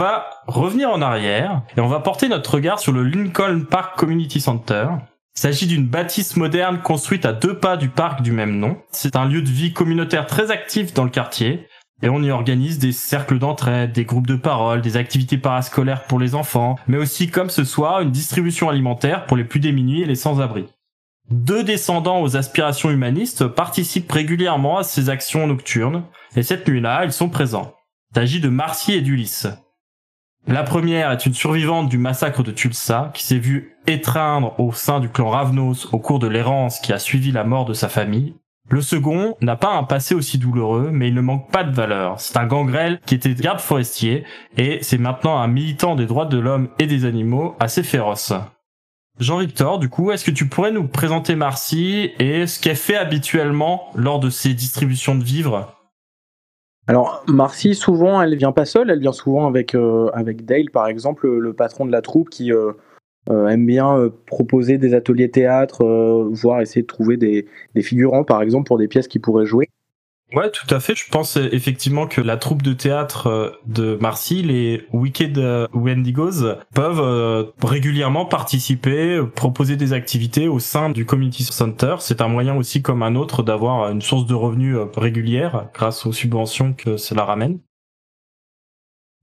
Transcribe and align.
Va 0.00 0.30
revenir 0.46 0.88
en 0.88 1.02
arrière 1.02 1.60
et 1.76 1.80
on 1.82 1.86
va 1.86 2.00
porter 2.00 2.30
notre 2.30 2.54
regard 2.54 2.78
sur 2.78 2.90
le 2.90 3.02
Lincoln 3.02 3.66
Park 3.68 3.98
Community 3.98 4.40
Center. 4.40 4.86
Il 5.36 5.40
s'agit 5.40 5.66
d'une 5.66 5.86
bâtisse 5.86 6.38
moderne 6.38 6.80
construite 6.80 7.26
à 7.26 7.34
deux 7.34 7.58
pas 7.58 7.76
du 7.76 7.90
parc 7.90 8.22
du 8.22 8.32
même 8.32 8.58
nom. 8.58 8.78
C'est 8.92 9.14
un 9.14 9.26
lieu 9.26 9.42
de 9.42 9.50
vie 9.50 9.74
communautaire 9.74 10.26
très 10.26 10.50
actif 10.50 10.94
dans 10.94 11.04
le 11.04 11.10
quartier 11.10 11.68
et 12.02 12.08
on 12.08 12.22
y 12.22 12.30
organise 12.30 12.78
des 12.78 12.92
cercles 12.92 13.38
d'entraide, 13.38 13.92
des 13.92 14.06
groupes 14.06 14.26
de 14.26 14.36
parole, 14.36 14.80
des 14.80 14.96
activités 14.96 15.36
parascolaires 15.36 16.04
pour 16.04 16.18
les 16.18 16.34
enfants, 16.34 16.76
mais 16.88 16.96
aussi 16.96 17.28
comme 17.28 17.50
ce 17.50 17.64
soir 17.64 18.00
une 18.00 18.10
distribution 18.10 18.70
alimentaire 18.70 19.26
pour 19.26 19.36
les 19.36 19.44
plus 19.44 19.60
démunis 19.60 20.00
et 20.00 20.06
les 20.06 20.14
sans-abri. 20.14 20.64
Deux 21.28 21.62
descendants 21.62 22.22
aux 22.22 22.38
aspirations 22.38 22.88
humanistes 22.88 23.46
participent 23.48 24.10
régulièrement 24.10 24.78
à 24.78 24.82
ces 24.82 25.10
actions 25.10 25.46
nocturnes 25.46 26.04
et 26.36 26.42
cette 26.42 26.66
nuit-là, 26.66 27.04
ils 27.04 27.12
sont 27.12 27.28
présents. 27.28 27.74
Il 28.12 28.14
s'agit 28.14 28.40
de 28.40 28.48
Marcy 28.48 28.94
et 28.94 29.02
d'Ulysse. 29.02 29.46
La 30.46 30.62
première 30.62 31.12
est 31.12 31.26
une 31.26 31.34
survivante 31.34 31.88
du 31.88 31.98
massacre 31.98 32.42
de 32.42 32.50
Tulsa 32.50 33.10
qui 33.14 33.24
s'est 33.24 33.38
vue 33.38 33.76
étreindre 33.86 34.58
au 34.58 34.72
sein 34.72 34.98
du 34.98 35.08
clan 35.08 35.28
Ravnos 35.28 35.88
au 35.92 35.98
cours 35.98 36.18
de 36.18 36.26
l'errance 36.26 36.80
qui 36.80 36.92
a 36.92 36.98
suivi 36.98 37.30
la 37.30 37.44
mort 37.44 37.66
de 37.66 37.74
sa 37.74 37.88
famille. 37.88 38.34
Le 38.68 38.80
second 38.80 39.36
n'a 39.40 39.56
pas 39.56 39.74
un 39.74 39.82
passé 39.82 40.14
aussi 40.14 40.38
douloureux, 40.38 40.90
mais 40.92 41.08
il 41.08 41.14
ne 41.14 41.20
manque 41.20 41.50
pas 41.50 41.64
de 41.64 41.74
valeur. 41.74 42.20
C'est 42.20 42.36
un 42.36 42.46
gangrel 42.46 43.00
qui 43.04 43.16
était 43.16 43.34
garde 43.34 43.60
forestier 43.60 44.24
et 44.56 44.78
c'est 44.82 44.98
maintenant 44.98 45.38
un 45.38 45.48
militant 45.48 45.96
des 45.96 46.06
droits 46.06 46.26
de 46.26 46.38
l'homme 46.38 46.68
et 46.78 46.86
des 46.86 47.04
animaux 47.04 47.56
assez 47.58 47.82
féroce. 47.82 48.32
Jean-Victor, 49.18 49.78
du 49.78 49.88
coup, 49.88 50.12
est-ce 50.12 50.24
que 50.24 50.30
tu 50.30 50.48
pourrais 50.48 50.70
nous 50.72 50.86
présenter 50.86 51.34
Marcy 51.34 52.12
et 52.18 52.46
ce 52.46 52.58
qu'elle 52.58 52.76
fait 52.76 52.96
habituellement 52.96 53.90
lors 53.94 54.20
de 54.20 54.30
ses 54.30 54.54
distributions 54.54 55.14
de 55.14 55.24
vivres? 55.24 55.79
Alors, 56.86 57.24
Marcy, 57.28 57.74
souvent, 57.74 58.20
elle 58.20 58.34
vient 58.36 58.52
pas 58.52 58.64
seule, 58.64 58.90
elle 58.90 59.00
vient 59.00 59.12
souvent 59.12 59.46
avec, 59.46 59.74
euh, 59.74 60.10
avec 60.12 60.44
Dale, 60.44 60.70
par 60.72 60.88
exemple, 60.88 61.28
le 61.28 61.52
patron 61.52 61.86
de 61.86 61.92
la 61.92 62.02
troupe 62.02 62.30
qui 62.30 62.52
euh, 62.52 62.72
euh, 63.28 63.48
aime 63.48 63.64
bien 63.64 64.10
proposer 64.26 64.78
des 64.78 64.94
ateliers 64.94 65.30
théâtre, 65.30 65.84
voire 66.32 66.60
essayer 66.60 66.82
de 66.82 66.86
trouver 66.86 67.16
des, 67.16 67.46
des, 67.74 67.82
figurants, 67.82 68.24
par 68.24 68.42
exemple, 68.42 68.66
pour 68.66 68.78
des 68.78 68.88
pièces 68.88 69.08
qui 69.08 69.18
pourraient 69.18 69.46
jouer. 69.46 69.68
Ouais, 70.32 70.48
tout 70.50 70.72
à 70.72 70.78
fait. 70.78 70.94
Je 70.94 71.10
pense 71.10 71.36
effectivement 71.36 72.06
que 72.06 72.20
la 72.20 72.36
troupe 72.36 72.62
de 72.62 72.72
théâtre 72.72 73.26
euh, 73.26 73.50
de 73.66 73.98
Marcy, 74.00 74.42
les 74.42 74.86
Wicked 74.92 75.38
euh, 75.38 75.66
Wendigos, 75.74 76.54
peuvent 76.72 77.00
euh, 77.00 77.44
régulièrement 77.62 78.26
participer, 78.26 79.20
proposer 79.34 79.76
des 79.76 79.92
activités 79.92 80.46
au 80.46 80.60
sein 80.60 80.90
du 80.90 81.04
Community 81.04 81.42
Center. 81.42 81.96
C'est 81.98 82.20
un 82.20 82.28
moyen 82.28 82.56
aussi 82.56 82.80
comme 82.80 83.02
un 83.02 83.16
autre 83.16 83.42
d'avoir 83.42 83.90
une 83.90 84.02
source 84.02 84.26
de 84.26 84.34
revenus 84.34 84.76
régulière 84.96 85.68
grâce 85.74 86.06
aux 86.06 86.12
subventions 86.12 86.74
que 86.74 86.96
cela 86.96 87.24
ramène. 87.24 87.58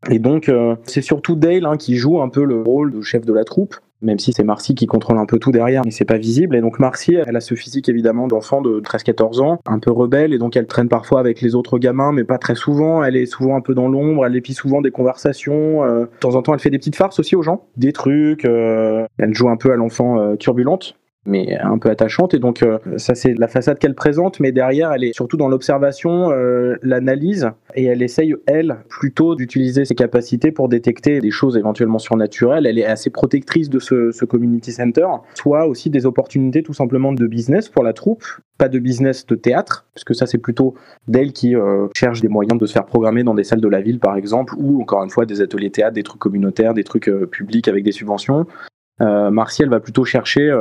Et 0.09 0.19
donc, 0.19 0.51
c'est 0.83 1.01
surtout 1.01 1.35
Dale 1.35 1.65
hein, 1.65 1.77
qui 1.77 1.95
joue 1.95 2.21
un 2.21 2.29
peu 2.29 2.43
le 2.43 2.61
rôle 2.61 2.93
de 2.93 3.01
chef 3.01 3.25
de 3.25 3.33
la 3.33 3.43
troupe 3.43 3.75
même 4.01 4.19
si 4.19 4.33
c'est 4.33 4.43
Marcy 4.43 4.75
qui 4.75 4.85
contrôle 4.85 5.17
un 5.17 5.25
peu 5.25 5.39
tout 5.39 5.51
derrière, 5.51 5.81
mais 5.85 5.91
c'est 5.91 6.05
pas 6.05 6.17
visible. 6.17 6.55
Et 6.55 6.61
donc 6.61 6.79
Marcy, 6.79 7.15
elle 7.15 7.35
a 7.35 7.41
ce 7.41 7.55
physique 7.55 7.89
évidemment 7.89 8.27
d'enfant 8.27 8.61
de 8.61 8.79
13-14 8.79 9.41
ans, 9.41 9.59
un 9.65 9.79
peu 9.79 9.91
rebelle, 9.91 10.33
et 10.33 10.37
donc 10.37 10.55
elle 10.55 10.67
traîne 10.67 10.89
parfois 10.89 11.19
avec 11.19 11.41
les 11.41 11.55
autres 11.55 11.79
gamins, 11.79 12.11
mais 12.11 12.23
pas 12.23 12.37
très 12.37 12.55
souvent. 12.55 13.03
Elle 13.03 13.15
est 13.15 13.25
souvent 13.25 13.55
un 13.55 13.61
peu 13.61 13.73
dans 13.73 13.87
l'ombre, 13.87 14.25
elle 14.25 14.35
épie 14.35 14.53
souvent 14.53 14.81
des 14.81 14.91
conversations. 14.91 15.83
Euh, 15.83 16.01
de 16.01 16.19
temps 16.19 16.35
en 16.35 16.41
temps, 16.41 16.53
elle 16.53 16.59
fait 16.59 16.69
des 16.69 16.77
petites 16.77 16.95
farces 16.95 17.19
aussi 17.19 17.35
aux 17.35 17.43
gens, 17.43 17.65
des 17.75 17.93
trucs. 17.93 18.45
Euh, 18.45 19.05
elle 19.17 19.33
joue 19.33 19.49
un 19.49 19.57
peu 19.57 19.71
à 19.71 19.75
l'enfant 19.75 20.19
euh, 20.19 20.35
turbulente 20.35 20.95
mais 21.27 21.57
un 21.59 21.77
peu 21.77 21.89
attachante. 21.89 22.33
Et 22.33 22.39
donc, 22.39 22.63
euh, 22.63 22.79
ça, 22.95 23.13
c'est 23.13 23.33
la 23.33 23.47
façade 23.47 23.77
qu'elle 23.77 23.93
présente, 23.93 24.39
mais 24.39 24.51
derrière, 24.51 24.91
elle 24.93 25.03
est 25.03 25.13
surtout 25.13 25.37
dans 25.37 25.49
l'observation, 25.49 26.31
euh, 26.31 26.75
l'analyse, 26.81 27.51
et 27.75 27.85
elle 27.85 28.01
essaye, 28.01 28.33
elle, 28.47 28.77
plutôt 28.89 29.35
d'utiliser 29.35 29.85
ses 29.85 29.93
capacités 29.93 30.51
pour 30.51 30.69
détecter 30.69 31.19
des 31.19 31.31
choses 31.31 31.57
éventuellement 31.57 31.99
surnaturelles. 31.99 32.65
Elle 32.65 32.79
est 32.79 32.85
assez 32.85 33.09
protectrice 33.09 33.69
de 33.69 33.79
ce, 33.79 34.25
community 34.25 34.71
center, 34.71 35.07
soit 35.35 35.67
aussi 35.67 35.89
des 35.89 36.05
opportunités 36.05 36.63
tout 36.63 36.73
simplement 36.73 37.13
de 37.13 37.27
business 37.27 37.69
pour 37.69 37.83
la 37.83 37.93
troupe, 37.93 38.23
pas 38.57 38.69
de 38.69 38.79
business 38.79 39.25
de 39.25 39.35
théâtre, 39.35 39.85
puisque 39.93 40.15
ça 40.15 40.25
c'est 40.25 40.37
plutôt 40.37 40.75
d'elle 41.07 41.31
qui 41.31 41.55
euh, 41.55 41.87
cherche 41.95 42.21
des 42.21 42.27
moyens 42.27 42.59
de 42.59 42.65
se 42.65 42.73
faire 42.73 42.85
programmer 42.85 43.23
dans 43.23 43.35
des 43.35 43.43
salles 43.43 43.61
de 43.61 43.67
la 43.67 43.81
ville 43.81 43.99
par 43.99 44.15
exemple, 44.15 44.53
ou 44.57 44.81
encore 44.81 45.03
une 45.03 45.09
fois 45.09 45.25
des 45.25 45.41
ateliers 45.41 45.69
théâtre, 45.69 45.93
des 45.93 46.03
trucs 46.03 46.19
communautaires, 46.19 46.73
des 46.73 46.83
trucs 46.83 47.11
publics 47.31 47.67
avec 47.67 47.83
des 47.83 47.91
subventions. 47.91 48.45
Euh, 49.01 49.29
Martial 49.29 49.69
va 49.69 49.79
plutôt 49.79 50.05
chercher 50.05 50.51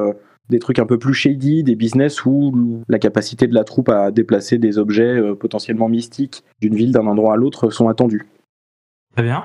des 0.49 0.59
trucs 0.59 0.79
un 0.79 0.87
peu 0.87 0.99
plus 0.99 1.15
shady, 1.15 1.63
des 1.63 1.77
business 1.77 2.25
où 2.25 2.83
la 2.89 2.99
capacité 2.99 3.47
de 3.47 3.55
la 3.55 3.65
troupe 3.65 3.89
à 3.89 4.11
déplacer 4.11 4.59
des 4.59 4.79
objets 4.79 5.17
euh, 5.17 5.35
potentiellement 5.35 5.89
mystiques 5.89 6.45
d'une 6.61 6.75
ville 6.75 6.93
d'un 6.93 7.07
endroit 7.07 7.35
à 7.35 7.37
l'autre 7.37 7.71
sont 7.71 7.89
attendus. 7.89 8.27
Très 9.15 9.25
bien. 9.25 9.45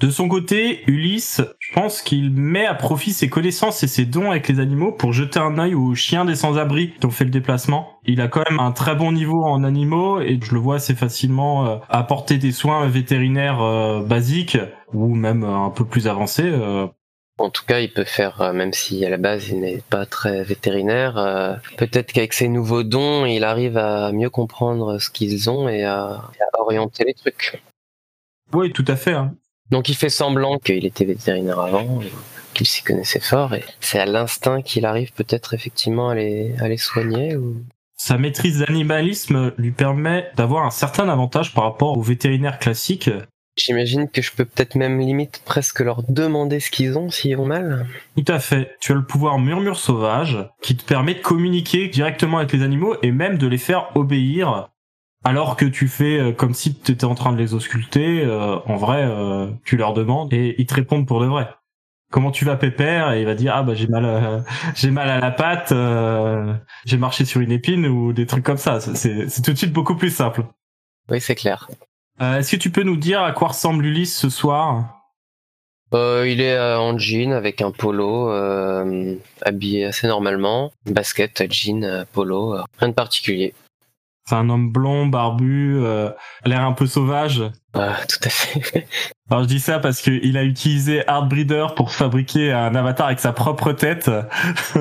De 0.00 0.10
son 0.10 0.28
côté, 0.28 0.88
Ulysse, 0.88 1.40
je 1.58 1.72
pense 1.72 2.02
qu'il 2.02 2.30
met 2.30 2.64
à 2.64 2.74
profit 2.74 3.12
ses 3.12 3.28
connaissances 3.28 3.82
et 3.82 3.88
ses 3.88 4.04
dons 4.04 4.30
avec 4.30 4.46
les 4.46 4.60
animaux 4.60 4.92
pour 4.92 5.12
jeter 5.12 5.40
un 5.40 5.58
œil 5.58 5.74
aux 5.74 5.96
chiens 5.96 6.24
des 6.24 6.36
sans-abri 6.36 6.92
qui 6.92 7.04
ont 7.04 7.10
fait 7.10 7.24
le 7.24 7.32
déplacement. 7.32 7.98
Il 8.04 8.20
a 8.20 8.28
quand 8.28 8.48
même 8.48 8.60
un 8.60 8.70
très 8.70 8.94
bon 8.94 9.10
niveau 9.10 9.42
en 9.42 9.64
animaux 9.64 10.20
et 10.20 10.38
je 10.40 10.54
le 10.54 10.60
vois 10.60 10.76
assez 10.76 10.94
facilement 10.94 11.66
euh, 11.66 11.76
apporter 11.88 12.38
des 12.38 12.52
soins 12.52 12.86
vétérinaires 12.86 13.60
euh, 13.60 14.00
basiques 14.00 14.58
ou 14.94 15.16
même 15.16 15.42
un 15.42 15.70
peu 15.70 15.84
plus 15.84 16.06
avancés 16.06 16.48
en 17.38 17.50
tout 17.50 17.64
cas, 17.64 17.78
il 17.80 17.92
peut 17.92 18.04
faire, 18.04 18.40
euh, 18.42 18.52
même 18.52 18.72
si 18.72 19.04
à 19.04 19.10
la 19.10 19.16
base 19.16 19.48
il 19.48 19.60
n'est 19.60 19.82
pas 19.88 20.06
très 20.06 20.42
vétérinaire, 20.42 21.16
euh, 21.16 21.54
peut-être 21.76 22.12
qu'avec 22.12 22.32
ses 22.32 22.48
nouveaux 22.48 22.82
dons, 22.82 23.24
il 23.24 23.44
arrive 23.44 23.78
à 23.78 24.12
mieux 24.12 24.28
comprendre 24.28 24.98
ce 24.98 25.08
qu'ils 25.08 25.48
ont 25.48 25.68
et 25.68 25.84
à, 25.84 26.30
orienter 26.58 27.04
les 27.04 27.14
trucs. 27.14 27.62
Oui, 28.52 28.72
tout 28.72 28.84
à 28.88 28.96
fait. 28.96 29.12
Hein. 29.12 29.34
Donc 29.70 29.88
il 29.88 29.94
fait 29.94 30.10
semblant 30.10 30.58
qu'il 30.58 30.84
était 30.84 31.04
vétérinaire 31.04 31.60
avant, 31.60 32.00
qu'il 32.54 32.66
s'y 32.66 32.82
connaissait 32.82 33.20
fort, 33.20 33.54
et 33.54 33.64
c'est 33.80 34.00
à 34.00 34.06
l'instinct 34.06 34.60
qu'il 34.60 34.84
arrive 34.84 35.12
peut-être 35.12 35.54
effectivement 35.54 36.10
à 36.10 36.14
les, 36.14 36.54
à 36.60 36.68
les 36.68 36.78
soigner 36.78 37.36
ou... 37.36 37.62
Sa 38.00 38.16
maîtrise 38.16 38.60
d'animalisme 38.60 39.52
lui 39.58 39.72
permet 39.72 40.30
d'avoir 40.36 40.64
un 40.64 40.70
certain 40.70 41.08
avantage 41.08 41.52
par 41.52 41.64
rapport 41.64 41.98
aux 41.98 42.02
vétérinaires 42.02 42.60
classiques 42.60 43.10
J'imagine 43.58 44.08
que 44.08 44.22
je 44.22 44.30
peux 44.32 44.44
peut-être 44.44 44.76
même 44.76 45.00
limite 45.00 45.42
presque 45.44 45.80
leur 45.80 46.02
demander 46.08 46.60
ce 46.60 46.70
qu'ils 46.70 46.96
ont 46.96 47.10
s'ils 47.10 47.36
ont 47.36 47.46
mal. 47.46 47.86
Tout 48.16 48.32
à 48.32 48.38
fait. 48.38 48.76
Tu 48.80 48.92
as 48.92 48.94
le 48.94 49.04
pouvoir 49.04 49.38
murmure 49.38 49.76
sauvage 49.76 50.38
qui 50.62 50.76
te 50.76 50.84
permet 50.84 51.14
de 51.14 51.20
communiquer 51.20 51.88
directement 51.88 52.38
avec 52.38 52.52
les 52.52 52.62
animaux 52.62 52.96
et 53.02 53.10
même 53.10 53.36
de 53.36 53.46
les 53.48 53.58
faire 53.58 53.90
obéir 53.96 54.68
alors 55.24 55.56
que 55.56 55.64
tu 55.64 55.88
fais 55.88 56.18
euh, 56.18 56.32
comme 56.32 56.54
si 56.54 56.74
tu 56.74 56.92
étais 56.92 57.04
en 57.04 57.14
train 57.14 57.32
de 57.32 57.38
les 57.38 57.54
ausculter. 57.54 58.22
Euh, 58.24 58.58
en 58.66 58.76
vrai, 58.76 59.04
euh, 59.04 59.50
tu 59.64 59.76
leur 59.76 59.92
demandes 59.92 60.32
et 60.32 60.54
ils 60.58 60.66
te 60.66 60.74
répondent 60.74 61.06
pour 61.06 61.20
de 61.20 61.26
vrai. 61.26 61.48
Comment 62.10 62.30
tu 62.30 62.44
vas 62.44 62.56
pépère? 62.56 63.12
Et 63.12 63.20
il 63.20 63.26
va 63.26 63.34
dire 63.34 63.52
ah 63.54 63.62
bah 63.62 63.74
j'ai 63.74 63.88
mal 63.88 64.44
j'ai 64.74 64.90
mal 64.90 65.10
à 65.10 65.20
la 65.20 65.30
patte 65.30 65.74
j'ai 66.86 66.96
marché 66.96 67.26
sur 67.26 67.42
une 67.42 67.52
épine 67.52 67.86
ou 67.86 68.14
des 68.14 68.24
trucs 68.24 68.44
comme 68.44 68.56
ça 68.56 68.80
c'est 68.80 69.42
tout 69.42 69.52
de 69.52 69.58
suite 69.58 69.74
beaucoup 69.74 69.96
plus 69.96 70.10
simple. 70.10 70.44
Oui 71.10 71.20
c'est 71.20 71.34
clair. 71.34 71.68
Euh, 72.20 72.38
est-ce 72.38 72.52
que 72.52 72.56
tu 72.56 72.70
peux 72.70 72.82
nous 72.82 72.96
dire 72.96 73.22
à 73.22 73.32
quoi 73.32 73.48
ressemble 73.48 73.86
Ulysse 73.86 74.16
ce 74.16 74.28
soir? 74.28 74.94
Euh, 75.94 76.28
il 76.28 76.40
est 76.40 76.54
euh, 76.54 76.78
en 76.78 76.98
jean 76.98 77.32
avec 77.32 77.62
un 77.62 77.70
polo, 77.70 78.28
habillé 79.42 79.86
assez 79.86 80.06
normalement. 80.06 80.72
Basket, 80.86 81.50
jean, 81.50 82.04
polo, 82.12 82.56
rien 82.78 82.88
de 82.88 82.94
particulier. 82.94 83.54
C'est 84.28 84.34
un 84.34 84.50
homme 84.50 84.70
blond, 84.70 85.06
barbu, 85.06 85.80
l'air 86.44 86.60
un 86.60 86.72
peu 86.72 86.86
sauvage. 86.86 87.42
Ah, 87.72 87.96
tout 88.06 88.18
à 88.22 88.28
fait. 88.28 88.86
Alors 89.30 89.44
je 89.44 89.48
dis 89.48 89.60
ça 89.60 89.78
parce 89.78 90.02
qu'il 90.02 90.36
a 90.36 90.44
utilisé 90.44 91.02
Breeder 91.30 91.68
pour 91.76 91.92
fabriquer 91.92 92.52
un 92.52 92.74
avatar 92.74 93.06
avec 93.06 93.20
sa 93.20 93.32
propre 93.32 93.72
tête. 93.72 94.10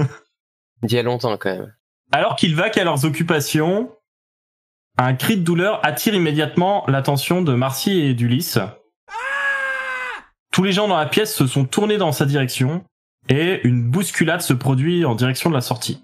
D'il 0.83 0.97
y 0.97 0.99
a 0.99 1.03
longtemps 1.03 1.37
quand 1.37 1.51
même. 1.51 1.73
Alors 2.11 2.35
qu'il 2.35 2.55
va 2.55 2.69
qu'à 2.69 2.83
leurs 2.83 3.05
occupations, 3.05 3.89
Un 4.99 5.13
cri 5.13 5.37
de 5.37 5.43
douleur 5.43 5.79
attire 5.85 6.15
immédiatement 6.15 6.83
l'attention 6.87 7.43
de 7.43 7.53
Marcy 7.53 7.99
et 7.99 8.13
d'Ulysse. 8.15 8.57
Tous 10.51 10.63
les 10.63 10.71
gens 10.71 10.87
dans 10.87 10.97
la 10.97 11.05
pièce 11.05 11.35
se 11.35 11.45
sont 11.45 11.65
tournés 11.65 11.97
dans 11.97 12.11
sa 12.11 12.25
direction 12.25 12.83
et 13.29 13.61
une 13.63 13.83
bousculade 13.83 14.41
se 14.41 14.53
produit 14.53 15.05
en 15.05 15.13
direction 15.13 15.51
de 15.51 15.55
la 15.55 15.61
sortie. 15.61 16.03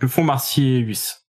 Que 0.00 0.08
font 0.08 0.24
Marcy 0.24 0.64
et 0.64 0.78
Ulysse? 0.78 1.24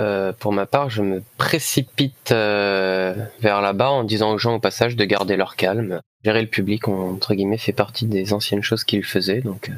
Euh, 0.00 0.32
pour 0.32 0.52
ma 0.52 0.66
part, 0.66 0.90
je 0.90 1.02
me 1.02 1.22
précipite 1.36 2.32
euh, 2.32 3.14
vers 3.40 3.60
là-bas 3.60 3.90
en 3.90 4.02
disant 4.02 4.32
aux 4.32 4.38
gens 4.38 4.56
au 4.56 4.60
passage 4.60 4.96
de 4.96 5.04
garder 5.04 5.36
leur 5.36 5.54
calme. 5.54 6.00
Gérer 6.24 6.42
le 6.42 6.48
public, 6.48 6.88
entre 6.88 7.34
guillemets, 7.34 7.58
fait 7.58 7.72
partie 7.72 8.06
des 8.06 8.32
anciennes 8.32 8.62
choses 8.62 8.82
qu'ils 8.82 9.04
faisaient. 9.04 9.40
Donc, 9.40 9.68
euh, 9.68 9.74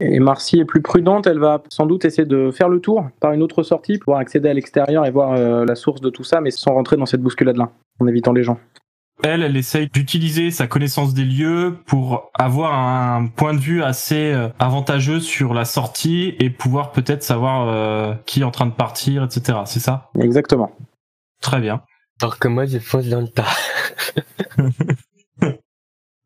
Et 0.00 0.20
Marcy 0.20 0.60
est 0.60 0.64
plus 0.64 0.80
prudente, 0.80 1.26
elle 1.26 1.40
va 1.40 1.62
sans 1.70 1.86
doute 1.86 2.04
essayer 2.04 2.26
de 2.26 2.52
faire 2.52 2.68
le 2.68 2.80
tour 2.80 3.08
par 3.20 3.32
une 3.32 3.42
autre 3.42 3.64
sortie 3.64 3.98
pour 3.98 4.16
accéder 4.16 4.48
à 4.48 4.54
l'extérieur 4.54 5.04
et 5.04 5.10
voir 5.10 5.32
euh, 5.32 5.64
la 5.64 5.74
source 5.74 6.00
de 6.00 6.08
tout 6.08 6.22
ça, 6.22 6.40
mais 6.40 6.50
sans 6.50 6.74
rentrer 6.74 6.96
dans 6.96 7.06
cette 7.06 7.20
bousculade-là, 7.20 7.72
en 7.98 8.06
évitant 8.06 8.32
les 8.32 8.44
gens. 8.44 8.58
Elle, 9.24 9.42
elle 9.42 9.56
essaye 9.56 9.88
d'utiliser 9.88 10.52
sa 10.52 10.68
connaissance 10.68 11.12
des 11.12 11.24
lieux 11.24 11.76
pour 11.86 12.30
avoir 12.38 12.72
un 12.78 13.26
point 13.26 13.52
de 13.52 13.58
vue 13.58 13.82
assez 13.82 14.32
euh, 14.32 14.48
avantageux 14.60 15.18
sur 15.18 15.54
la 15.54 15.64
sortie 15.64 16.36
et 16.38 16.50
pouvoir 16.50 16.92
peut-être 16.92 17.24
savoir 17.24 17.68
euh, 17.68 18.14
qui 18.26 18.40
est 18.40 18.44
en 18.44 18.52
train 18.52 18.66
de 18.66 18.74
partir, 18.74 19.24
etc. 19.24 19.58
C'est 19.64 19.80
ça? 19.80 20.10
Exactement. 20.20 20.70
Très 21.42 21.60
bien. 21.60 21.82
alors 22.22 22.38
que 22.38 22.46
moi, 22.46 22.66
je 22.66 22.78
fonce 22.78 23.08
dans 23.08 23.20
le 23.20 23.28
tas. 23.28 23.46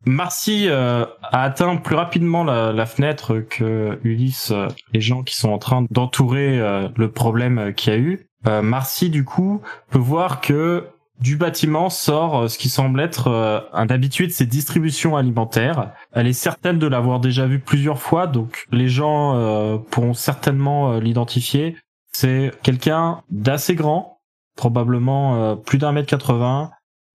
Marcy 0.05 0.67
euh, 0.67 1.05
a 1.21 1.43
atteint 1.43 1.77
plus 1.77 1.95
rapidement 1.95 2.43
la, 2.43 2.73
la 2.73 2.85
fenêtre 2.85 3.39
que 3.39 3.99
Ulysse, 4.03 4.53
les 4.93 5.01
gens 5.01 5.23
qui 5.23 5.35
sont 5.35 5.49
en 5.49 5.57
train 5.57 5.85
d'entourer 5.89 6.59
euh, 6.59 6.89
le 6.95 7.11
problème 7.11 7.73
qu'il 7.73 7.93
y 7.93 7.95
a 7.95 7.99
eu. 7.99 8.27
Euh, 8.47 8.61
Marcy, 8.61 9.09
du 9.09 9.23
coup, 9.23 9.61
peut 9.89 9.99
voir 9.99 10.41
que 10.41 10.87
du 11.19 11.37
bâtiment 11.37 11.89
sort 11.89 12.37
euh, 12.37 12.47
ce 12.47 12.57
qui 12.57 12.69
semble 12.69 12.99
être 12.99 13.27
euh, 13.27 13.61
un 13.71 13.87
habitué 13.87 14.27
de 14.27 14.31
ces 14.31 14.45
distributions 14.45 15.15
alimentaires. 15.15 15.93
Elle 16.11 16.27
est 16.27 16.33
certaine 16.33 16.79
de 16.79 16.87
l'avoir 16.87 17.19
déjà 17.19 17.45
vu 17.45 17.59
plusieurs 17.59 17.99
fois, 17.99 18.27
donc 18.27 18.67
les 18.71 18.89
gens 18.89 19.35
euh, 19.35 19.77
pourront 19.77 20.13
certainement 20.13 20.99
l'identifier. 20.99 21.77
C'est 22.11 22.51
quelqu'un 22.61 23.21
d'assez 23.29 23.73
grand, 23.73 24.19
probablement 24.55 25.55
plus 25.57 25.79
d'un 25.79 25.93
mètre 25.93 26.07
80, 26.07 26.69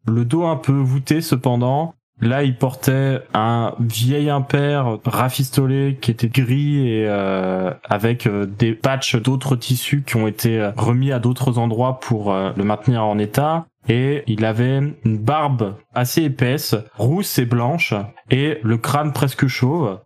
le 0.08 0.24
dos 0.24 0.44
un 0.44 0.56
peu 0.56 0.72
voûté 0.72 1.20
cependant. 1.20 1.94
Là, 2.20 2.42
il 2.42 2.56
portait 2.56 3.22
un 3.32 3.74
vieil 3.78 4.28
impair 4.28 4.98
rafistolé 5.04 5.98
qui 6.00 6.10
était 6.10 6.28
gris 6.28 6.88
et 6.88 7.04
euh, 7.06 7.72
avec 7.84 8.26
euh, 8.26 8.44
des 8.44 8.74
patchs 8.74 9.14
d'autres 9.14 9.54
tissus 9.54 10.02
qui 10.02 10.16
ont 10.16 10.26
été 10.26 10.58
euh, 10.58 10.72
remis 10.76 11.12
à 11.12 11.20
d'autres 11.20 11.58
endroits 11.58 12.00
pour 12.00 12.32
euh, 12.32 12.50
le 12.56 12.64
maintenir 12.64 13.04
en 13.04 13.18
état. 13.18 13.66
Et 13.88 14.24
il 14.26 14.44
avait 14.44 14.78
une 15.04 15.18
barbe 15.18 15.76
assez 15.94 16.24
épaisse, 16.24 16.74
rousse 16.96 17.38
et 17.38 17.46
blanche, 17.46 17.94
et 18.30 18.58
le 18.62 18.78
crâne 18.78 19.12
presque 19.12 19.46
chauve. 19.46 20.00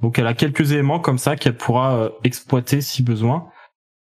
Donc 0.00 0.18
elle 0.18 0.26
a 0.26 0.34
quelques 0.34 0.72
éléments 0.72 1.00
comme 1.00 1.18
ça 1.18 1.36
qu'elle 1.36 1.56
pourra 1.56 2.10
exploiter 2.24 2.80
si 2.80 3.02
besoin. 3.02 3.46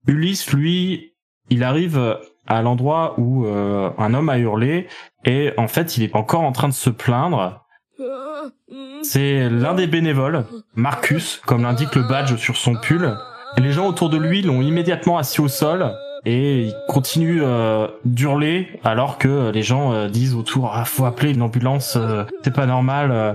Ulysse, 0.08 0.54
lui, 0.54 1.16
il 1.50 1.64
arrive 1.64 2.18
à 2.48 2.62
l'endroit 2.62 3.16
où 3.18 3.46
un 3.46 4.14
homme 4.14 4.30
a 4.30 4.38
hurlé 4.38 4.88
et 5.26 5.54
en 5.58 5.68
fait 5.68 5.98
il 5.98 6.04
est 6.04 6.16
encore 6.16 6.42
en 6.42 6.52
train 6.52 6.68
de 6.70 6.74
se 6.74 6.90
plaindre. 6.90 7.66
C'est 9.04 9.50
l'un 9.50 9.74
des 9.74 9.88
bénévoles, 9.88 10.46
Marcus, 10.76 11.42
comme 11.46 11.64
l'indique 11.64 11.96
le 11.96 12.04
badge 12.04 12.36
sur 12.36 12.58
son 12.58 12.76
pull. 12.76 13.18
Et 13.58 13.62
les 13.62 13.72
gens 13.72 13.88
autour 13.88 14.10
de 14.10 14.18
lui 14.18 14.42
l'ont 14.42 14.62
immédiatement 14.62 15.18
assis 15.18 15.42
au 15.42 15.48
sol 15.48 15.94
et 16.26 16.64
il 16.64 16.76
continue 16.88 17.42
euh, 17.44 17.88
d'hurler 18.04 18.80
alors 18.84 19.18
que 19.18 19.52
les 19.52 19.62
gens 19.62 19.94
euh, 19.94 20.08
disent 20.10 20.36
autour 20.36 20.72
ah 20.74 20.84
faut 20.84 21.06
appeler 21.06 21.32
une 21.32 21.42
ambulance, 21.42 21.96
euh, 21.96 22.24
c'est 22.44 22.54
pas 22.54 22.66
normal. 22.66 23.12
euh. 23.12 23.34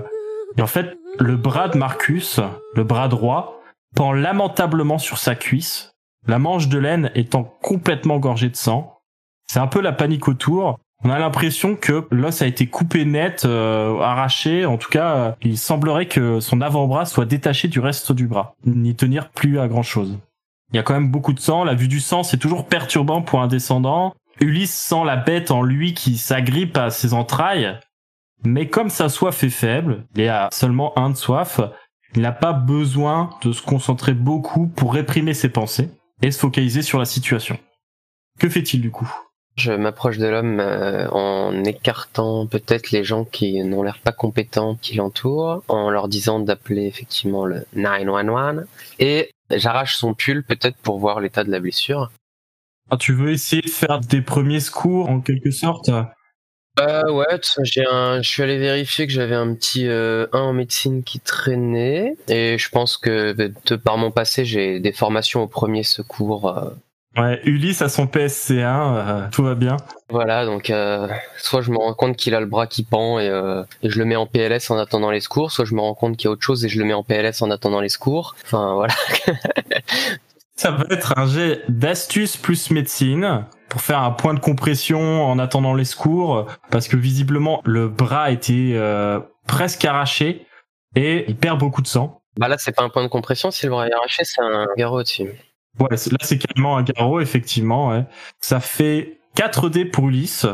Et 0.57 0.61
en 0.61 0.67
fait 0.67 0.97
le 1.17 1.37
bras 1.37 1.69
de 1.69 1.77
Marcus, 1.77 2.39
le 2.75 2.83
bras 2.83 3.07
droit, 3.07 3.61
pend 3.95 4.11
lamentablement 4.11 4.97
sur 4.97 5.17
sa 5.17 5.35
cuisse, 5.35 5.93
la 6.27 6.39
manche 6.39 6.67
de 6.67 6.77
laine 6.77 7.11
étant 7.15 7.43
complètement 7.61 8.17
gorgée 8.17 8.49
de 8.49 8.55
sang. 8.55 8.99
C'est 9.47 9.59
un 9.59 9.67
peu 9.67 9.81
la 9.81 9.91
panique 9.91 10.27
autour. 10.27 10.79
On 11.03 11.09
a 11.09 11.17
l'impression 11.17 11.75
que 11.75 12.07
l'os 12.11 12.41
a 12.41 12.47
été 12.47 12.67
coupé 12.67 13.05
net, 13.05 13.43
euh, 13.45 13.99
arraché. 13.99 14.65
En 14.65 14.77
tout 14.77 14.89
cas, 14.89 15.15
euh, 15.15 15.31
il 15.41 15.57
semblerait 15.57 16.07
que 16.07 16.39
son 16.39 16.61
avant-bras 16.61 17.05
soit 17.05 17.25
détaché 17.25 17.67
du 17.67 17.79
reste 17.79 18.11
du 18.11 18.27
bras, 18.27 18.55
n'y 18.65 18.95
tenir 18.95 19.29
plus 19.29 19.59
à 19.59 19.67
grand 19.67 19.83
chose. 19.83 20.19
Il 20.71 20.75
y 20.75 20.79
a 20.79 20.83
quand 20.83 20.93
même 20.93 21.09
beaucoup 21.09 21.33
de 21.33 21.39
sang. 21.39 21.63
La 21.63 21.73
vue 21.73 21.87
du 21.87 21.99
sang, 21.99 22.23
c'est 22.23 22.37
toujours 22.37 22.67
perturbant 22.67 23.21
pour 23.21 23.41
un 23.41 23.47
descendant. 23.47 24.13
Ulysse 24.39 24.75
sent 24.75 25.03
la 25.05 25.17
bête 25.17 25.51
en 25.51 25.63
lui 25.63 25.93
qui 25.93 26.17
s'agrippe 26.17 26.77
à 26.77 26.91
ses 26.91 27.13
entrailles. 27.13 27.79
Mais 28.43 28.67
comme 28.67 28.89
sa 28.89 29.09
soif 29.09 29.43
est 29.43 29.49
faible, 29.49 30.05
il 30.15 30.27
a 30.29 30.49
seulement 30.51 30.97
un 30.97 31.09
de 31.09 31.15
soif, 31.15 31.59
il 32.15 32.21
n'a 32.21 32.31
pas 32.31 32.53
besoin 32.53 33.31
de 33.43 33.51
se 33.51 33.61
concentrer 33.61 34.13
beaucoup 34.13 34.67
pour 34.67 34.93
réprimer 34.93 35.33
ses 35.33 35.49
pensées 35.49 35.89
et 36.21 36.31
se 36.31 36.39
focaliser 36.39 36.81
sur 36.81 36.99
la 36.99 37.05
situation. 37.05 37.57
Que 38.39 38.49
fait-il 38.49 38.81
du 38.81 38.91
coup? 38.91 39.11
Je 39.57 39.73
m'approche 39.73 40.17
de 40.17 40.27
l'homme 40.27 40.59
euh, 40.59 41.07
en 41.09 41.63
écartant 41.63 42.47
peut-être 42.47 42.91
les 42.91 43.03
gens 43.03 43.25
qui 43.25 43.61
n'ont 43.63 43.83
l'air 43.83 43.99
pas 43.99 44.13
compétents 44.13 44.75
qui 44.75 44.95
l'entourent, 44.95 45.61
en 45.67 45.89
leur 45.89 46.07
disant 46.07 46.39
d'appeler 46.39 46.85
effectivement 46.85 47.45
le 47.45 47.65
911 47.75 48.65
et 48.99 49.29
j'arrache 49.49 49.97
son 49.97 50.13
pull 50.13 50.43
peut-être 50.43 50.77
pour 50.77 50.99
voir 50.99 51.19
l'état 51.19 51.43
de 51.43 51.51
la 51.51 51.59
blessure. 51.59 52.11
ah, 52.89 52.97
Tu 52.97 53.13
veux 53.13 53.31
essayer 53.31 53.61
de 53.61 53.69
faire 53.69 53.99
des 53.99 54.21
premiers 54.21 54.61
secours 54.61 55.09
en 55.09 55.19
quelque 55.19 55.51
sorte? 55.51 55.91
Euh, 56.79 57.11
ouais, 57.11 57.25
j'ai 57.63 57.85
un, 57.85 58.21
je 58.21 58.29
suis 58.29 58.43
allé 58.43 58.57
vérifier 58.57 59.05
que 59.05 59.11
j'avais 59.11 59.35
un 59.35 59.53
petit 59.53 59.87
euh, 59.87 60.27
1 60.31 60.39
en 60.39 60.53
médecine 60.53 61.03
qui 61.03 61.19
traînait 61.19 62.15
et 62.29 62.57
je 62.57 62.69
pense 62.69 62.95
que 62.95 63.33
de 63.33 63.75
par 63.75 63.97
mon 63.97 64.09
passé 64.09 64.45
j'ai 64.45 64.79
des 64.79 64.93
formations 64.93 65.43
au 65.43 65.47
premier 65.47 65.83
secours. 65.83 66.73
Ouais, 67.17 67.41
Ulysse 67.43 67.81
a 67.81 67.89
son 67.89 68.05
PSC1, 68.05 68.63
euh, 68.63 69.27
tout 69.31 69.43
va 69.43 69.55
bien. 69.55 69.75
Voilà, 70.09 70.45
donc 70.45 70.69
euh, 70.69 71.09
soit 71.37 71.61
je 71.61 71.69
me 71.71 71.77
rends 71.77 71.93
compte 71.93 72.15
qu'il 72.15 72.33
a 72.35 72.39
le 72.39 72.45
bras 72.45 72.67
qui 72.67 72.83
pend 72.83 73.19
et, 73.19 73.27
euh, 73.27 73.63
et 73.83 73.89
je 73.89 73.99
le 73.99 74.05
mets 74.05 74.15
en 74.15 74.25
PLS 74.25 74.71
en 74.71 74.77
attendant 74.77 75.11
les 75.11 75.19
secours, 75.19 75.51
soit 75.51 75.65
je 75.65 75.75
me 75.75 75.81
rends 75.81 75.93
compte 75.93 76.15
qu'il 76.15 76.25
y 76.25 76.29
a 76.29 76.31
autre 76.31 76.43
chose 76.43 76.63
et 76.63 76.69
je 76.69 76.79
le 76.79 76.85
mets 76.85 76.93
en 76.93 77.03
PLS 77.03 77.41
en 77.41 77.51
attendant 77.51 77.81
les 77.81 77.89
secours. 77.89 78.35
Enfin 78.45 78.75
voilà. 78.75 78.93
Ça 80.55 80.71
va 80.71 80.85
être 80.89 81.17
un 81.17 81.25
jet 81.25 81.63
d'astuce 81.67 82.37
plus 82.37 82.71
médecine 82.71 83.45
pour 83.67 83.81
faire 83.81 84.03
un 84.03 84.11
point 84.11 84.33
de 84.33 84.39
compression 84.39 85.23
en 85.23 85.39
attendant 85.39 85.73
les 85.73 85.85
secours, 85.85 86.45
parce 86.69 86.87
que 86.87 86.97
visiblement 86.97 87.61
le 87.65 87.87
bras 87.87 88.27
euh, 88.29 89.19
presque 89.47 89.83
arraché 89.85 90.45
et 90.95 91.25
il 91.27 91.35
perd 91.35 91.57
beaucoup 91.57 91.81
de 91.81 91.87
sang. 91.87 92.21
bah 92.37 92.47
là 92.47 92.57
c'est 92.57 92.75
pas 92.75 92.83
un 92.83 92.89
point 92.89 93.03
de 93.03 93.07
compression, 93.07 93.49
si 93.49 93.65
le 93.65 93.71
bras 93.71 93.87
est 93.87 93.93
arraché 93.93 94.23
c'est 94.23 94.41
un 94.41 94.67
garrot 94.77 95.03
dessus. 95.03 95.31
Ouais, 95.79 95.89
là 95.89 96.17
c'est 96.21 96.37
carrément 96.37 96.77
un 96.77 96.83
garrot, 96.83 97.19
effectivement. 97.19 97.89
Ouais. 97.89 98.05
Ça 98.39 98.59
fait 98.59 99.19
4 99.35 99.69
dés 99.69 99.85
pour 99.85 100.09
Ulysse. 100.09 100.45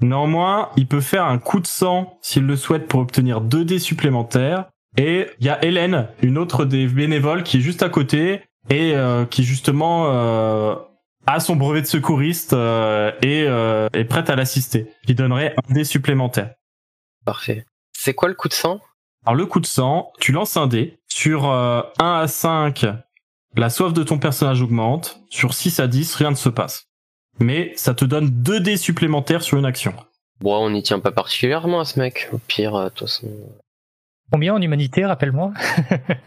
Néanmoins, 0.00 0.70
il 0.76 0.86
peut 0.86 1.00
faire 1.00 1.24
un 1.24 1.38
coup 1.38 1.60
de 1.60 1.66
sang 1.66 2.18
s'il 2.20 2.46
le 2.46 2.56
souhaite 2.56 2.86
pour 2.86 3.00
obtenir 3.00 3.40
2 3.40 3.64
dés 3.64 3.78
supplémentaires. 3.78 4.66
Et 4.96 5.26
il 5.40 5.46
y 5.46 5.50
a 5.50 5.62
Hélène, 5.64 6.08
une 6.22 6.38
autre 6.38 6.64
des 6.64 6.86
bénévoles 6.86 7.42
qui 7.42 7.58
est 7.58 7.60
juste 7.60 7.82
à 7.82 7.88
côté 7.88 8.42
et 8.70 8.94
euh, 8.94 9.26
qui 9.26 9.44
justement 9.44 10.06
euh, 10.08 10.74
a 11.26 11.40
son 11.40 11.56
brevet 11.56 11.82
de 11.82 11.86
secouriste 11.86 12.52
euh, 12.52 13.12
et 13.22 13.42
est 13.98 14.04
prête 14.04 14.30
à 14.30 14.36
l'assister. 14.36 14.92
Qui 15.06 15.14
donnerait 15.14 15.54
un 15.56 15.74
dé 15.74 15.84
supplémentaire. 15.84 16.54
Parfait. 17.24 17.64
C'est 17.92 18.14
quoi 18.14 18.28
le 18.28 18.34
coup 18.34 18.48
de 18.48 18.54
sang? 18.54 18.80
Alors 19.26 19.34
le 19.34 19.46
coup 19.46 19.58
de 19.58 19.66
sang, 19.66 20.12
tu 20.20 20.30
lances 20.30 20.56
un 20.56 20.68
dé. 20.68 21.00
Sur 21.08 21.50
euh, 21.50 21.82
1 21.98 22.20
à 22.20 22.28
5, 22.28 22.86
la 23.56 23.70
soif 23.70 23.92
de 23.92 24.02
ton 24.02 24.18
personnage 24.18 24.62
augmente. 24.62 25.20
Sur 25.30 25.54
6 25.54 25.80
à 25.80 25.86
10, 25.86 26.14
rien 26.14 26.30
ne 26.30 26.36
se 26.36 26.48
passe. 26.48 26.84
Mais 27.38 27.72
ça 27.76 27.94
te 27.94 28.04
donne 28.04 28.30
2 28.30 28.60
dés 28.60 28.76
supplémentaires 28.76 29.42
sur 29.42 29.58
une 29.58 29.66
action. 29.66 29.94
Bon, 30.40 30.56
on 30.56 30.70
n'y 30.70 30.82
tient 30.82 31.00
pas 31.00 31.12
particulièrement 31.12 31.80
à 31.80 31.84
ce 31.84 31.98
mec. 31.98 32.28
Au 32.32 32.38
pire, 32.38 32.74
euh, 32.74 32.84
de 32.84 32.88
toute 32.90 33.08
façon. 33.08 33.28
Combien 34.32 34.54
en 34.54 34.60
humanité, 34.62 35.04
rappelle-moi 35.04 35.52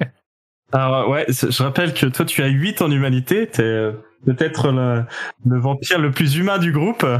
Alors 0.71 1.09
ouais, 1.09 1.25
c- 1.31 1.47
je 1.49 1.63
rappelle 1.63 1.93
que 1.95 2.05
toi 2.05 2.25
tu 2.25 2.43
as 2.43 2.47
8 2.47 2.81
en 2.83 2.91
humanité, 2.91 3.47
t'es 3.47 3.63
euh, 3.63 3.91
peut-être 4.25 4.71
le, 4.71 5.03
le 5.45 5.59
vampire 5.59 5.97
le 5.99 6.11
plus 6.11 6.35
humain 6.35 6.57
du 6.59 6.71
groupe. 6.71 7.05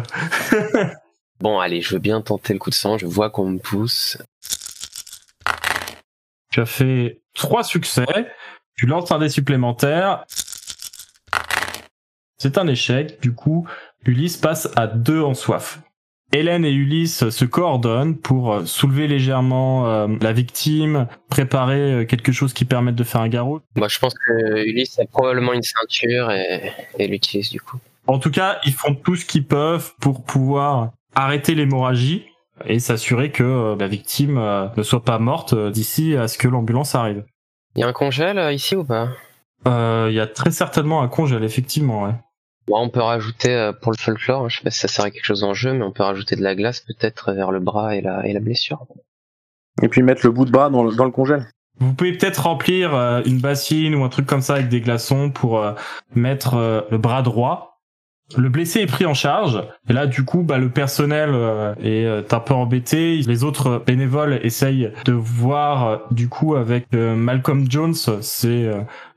Bon, 1.42 1.58
allez, 1.58 1.80
je 1.80 1.94
veux 1.94 2.00
bien 2.00 2.20
tenter 2.22 2.52
le 2.52 2.60
coup 2.60 2.70
de 2.70 2.76
sang. 2.76 2.98
Je 2.98 3.06
vois 3.06 3.30
qu'on 3.30 3.50
me 3.50 3.60
pousse. 3.60 4.18
Tu 6.52 6.60
as 6.60 6.66
fait 6.66 7.22
3 7.36 7.64
succès, 7.64 8.06
tu 8.80 8.86
lances 8.86 9.12
un 9.12 9.20
dé 9.20 9.28
supplémentaire. 9.28 10.24
C'est 12.38 12.58
un 12.58 12.66
échec, 12.66 13.20
du 13.22 13.34
coup 13.34 13.68
Ulysse 14.06 14.38
passe 14.38 14.70
à 14.78 14.88
2 14.88 15.22
en 15.22 15.34
soif. 15.34 15.82
Hélène 16.32 16.64
et 16.64 16.72
Ulysse 16.72 17.30
se 17.30 17.44
coordonnent 17.44 18.16
pour 18.16 18.54
euh, 18.54 18.64
soulever 18.64 19.10
légèrement 19.10 19.88
euh, 19.88 20.08
la 20.22 20.32
victime, 20.32 21.08
préparer 21.30 21.92
euh, 21.92 22.06
quelque 22.06 22.32
chose 22.32 22.54
qui 22.54 22.64
permette 22.64 22.96
de 22.96 23.04
faire 23.04 23.20
un 23.20 23.28
garrot. 23.28 23.60
Bah, 23.76 23.88
je 23.90 24.00
pense 24.00 24.14
que 24.14 24.66
Ulysse 24.66 24.98
a 25.00 25.06
probablement 25.06 25.52
une 25.52 25.64
ceinture 25.64 26.32
et, 26.32 26.72
et 26.98 27.08
l'utilise 27.10 27.50
du 27.50 27.60
coup. 27.60 27.80
En 28.08 28.18
tout 28.18 28.32
cas, 28.32 28.62
ils 28.66 28.72
font 28.72 28.96
tout 28.96 29.18
ce 29.18 29.26
qu'ils 29.26 29.46
peuvent 29.46 29.92
pour 30.00 30.24
pouvoir 30.24 30.92
arrêter 31.16 31.54
l'hémorragie 31.54 32.24
et 32.66 32.80
s'assurer 32.80 33.32
que 33.32 33.44
euh, 33.44 33.76
la 33.78 33.88
victime 33.88 34.38
euh, 34.38 34.68
ne 34.76 34.84
soit 34.84 35.04
pas 35.04 35.20
morte 35.20 35.56
d'ici 35.70 36.16
à 36.16 36.28
ce 36.28 36.38
que 36.38 36.48
l'ambulance 36.48 36.96
arrive. 36.96 37.26
Il 37.76 37.82
y 37.82 37.84
a 37.84 37.88
un 37.88 37.94
congèle 37.94 38.40
euh, 38.40 38.52
ici 38.52 38.76
ou 38.76 38.84
pas? 38.84 39.10
Euh, 39.68 40.08
Il 40.10 40.16
y 40.16 40.20
a 40.20 40.28
très 40.28 40.52
certainement 40.52 41.02
un 41.02 41.08
congèle, 41.08 41.44
effectivement. 41.44 42.04
Ouais. 42.04 42.14
Bon, 42.68 42.80
On 42.80 42.90
peut 42.90 43.02
rajouter 43.02 43.54
euh, 43.54 43.74
pour 43.74 43.92
le 43.92 43.98
folklore, 43.98 44.46
hein, 44.46 44.50
je 44.50 44.58
sais 44.58 44.64
pas 44.64 44.72
si 44.72 44.80
ça 44.80 44.88
sert 44.88 45.06
à 45.06 45.12
quelque 45.12 45.26
chose 45.26 45.44
en 45.44 45.54
jeu, 45.54 45.74
mais 45.74 45.84
on 45.84 45.92
peut 45.92 46.04
rajouter 46.04 46.36
de 46.36 46.44
la 46.44 46.56
glace 46.56 46.82
peut-être 46.82 47.34
vers 47.34 47.52
le 47.52 47.60
bras 47.60 47.96
et 47.96 48.02
la, 48.02 48.26
et 48.26 48.34
la 48.34 48.40
blessure. 48.40 48.86
Et 49.82 49.88
puis 49.88 50.04
mettre 50.04 50.26
le 50.26 50.32
bout 50.32 50.46
de 50.46 50.52
bras 50.52 50.70
dans 50.70 50.84
le, 50.84 50.96
dans 50.96 51.06
le 51.06 51.12
congèle. 51.12 51.48
Vous 51.80 51.94
pouvez 51.94 52.12
peut-être 52.14 52.44
remplir 52.44 52.94
euh, 52.94 53.22
une 53.26 53.40
bassine 53.40 53.96
ou 53.96 54.04
un 54.04 54.10
truc 54.10 54.26
comme 54.26 54.42
ça 54.42 54.56
avec 54.56 54.68
des 54.68 54.82
glaçons 54.82 55.32
pour 55.32 55.60
euh, 55.60 55.74
mettre 56.14 56.56
euh, 56.56 56.82
le 56.92 56.98
bras 56.98 57.22
droit. 57.22 57.69
Le 58.38 58.50
blessé 58.50 58.82
est 58.82 58.86
pris 58.86 59.06
en 59.06 59.16
charge 59.16 59.60
et 59.90 59.94
là 59.94 60.06
du 60.06 60.24
coup 60.24 60.44
bah, 60.44 60.60
le 60.60 60.70
personnel 60.70 61.32
euh, 61.34 61.74
est 61.82 62.06
euh, 62.06 62.22
un 62.30 62.40
peu 62.40 62.54
embêté. 62.54 63.22
Les 63.22 63.44
autres 63.44 63.84
bénévoles 63.86 64.40
essayent 64.44 64.92
de 65.06 65.14
voir 65.14 65.88
euh, 65.88 65.98
du 66.12 66.30
coup 66.30 66.56
avec 66.56 66.92
Malcolm 66.94 67.66
Jones, 67.70 67.96
c'est 68.22 68.70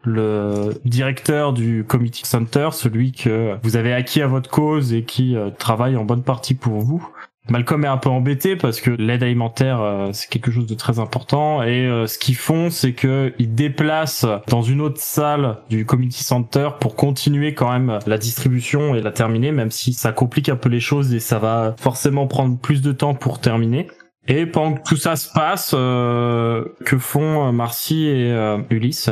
le 0.04 0.70
directeur 0.84 1.52
du 1.52 1.84
Community 1.86 2.24
Center, 2.24 2.70
celui 2.72 3.12
que 3.12 3.56
vous 3.62 3.76
avez 3.76 3.92
acquis 3.92 4.22
à 4.22 4.26
votre 4.26 4.50
cause 4.50 4.92
et 4.92 5.04
qui 5.04 5.36
travaille 5.58 5.96
en 5.96 6.04
bonne 6.04 6.22
partie 6.22 6.54
pour 6.54 6.80
vous. 6.80 7.06
Malcolm 7.50 7.84
est 7.84 7.88
un 7.88 7.96
peu 7.96 8.08
embêté 8.08 8.54
parce 8.54 8.80
que 8.80 8.90
l'aide 8.90 9.22
alimentaire 9.22 9.80
euh, 9.80 10.10
c'est 10.12 10.28
quelque 10.28 10.52
chose 10.52 10.66
de 10.66 10.74
très 10.74 11.00
important 11.00 11.62
et 11.62 11.86
euh, 11.86 12.06
ce 12.06 12.16
qu'ils 12.16 12.36
font 12.36 12.70
c'est 12.70 12.92
que 12.92 13.34
ils 13.38 13.52
déplacent 13.52 14.26
dans 14.46 14.62
une 14.62 14.80
autre 14.80 15.00
salle 15.00 15.58
du 15.68 15.84
community 15.84 16.22
center 16.22 16.70
pour 16.80 16.94
continuer 16.94 17.52
quand 17.54 17.72
même 17.72 17.98
la 18.06 18.16
distribution 18.16 18.94
et 18.94 19.02
la 19.02 19.10
terminer 19.10 19.50
même 19.50 19.72
si 19.72 19.92
ça 19.92 20.12
complique 20.12 20.48
un 20.48 20.56
peu 20.56 20.68
les 20.68 20.80
choses 20.80 21.12
et 21.14 21.20
ça 21.20 21.40
va 21.40 21.74
forcément 21.78 22.28
prendre 22.28 22.56
plus 22.58 22.80
de 22.80 22.92
temps 22.92 23.14
pour 23.14 23.40
terminer. 23.40 23.88
Et 24.28 24.46
pendant 24.46 24.74
que 24.74 24.82
tout 24.88 24.96
ça 24.96 25.16
se 25.16 25.28
passe, 25.32 25.72
euh, 25.74 26.64
que 26.84 26.96
font 26.96 27.52
Marcy 27.52 28.06
et 28.06 28.56
Ulysse? 28.70 29.10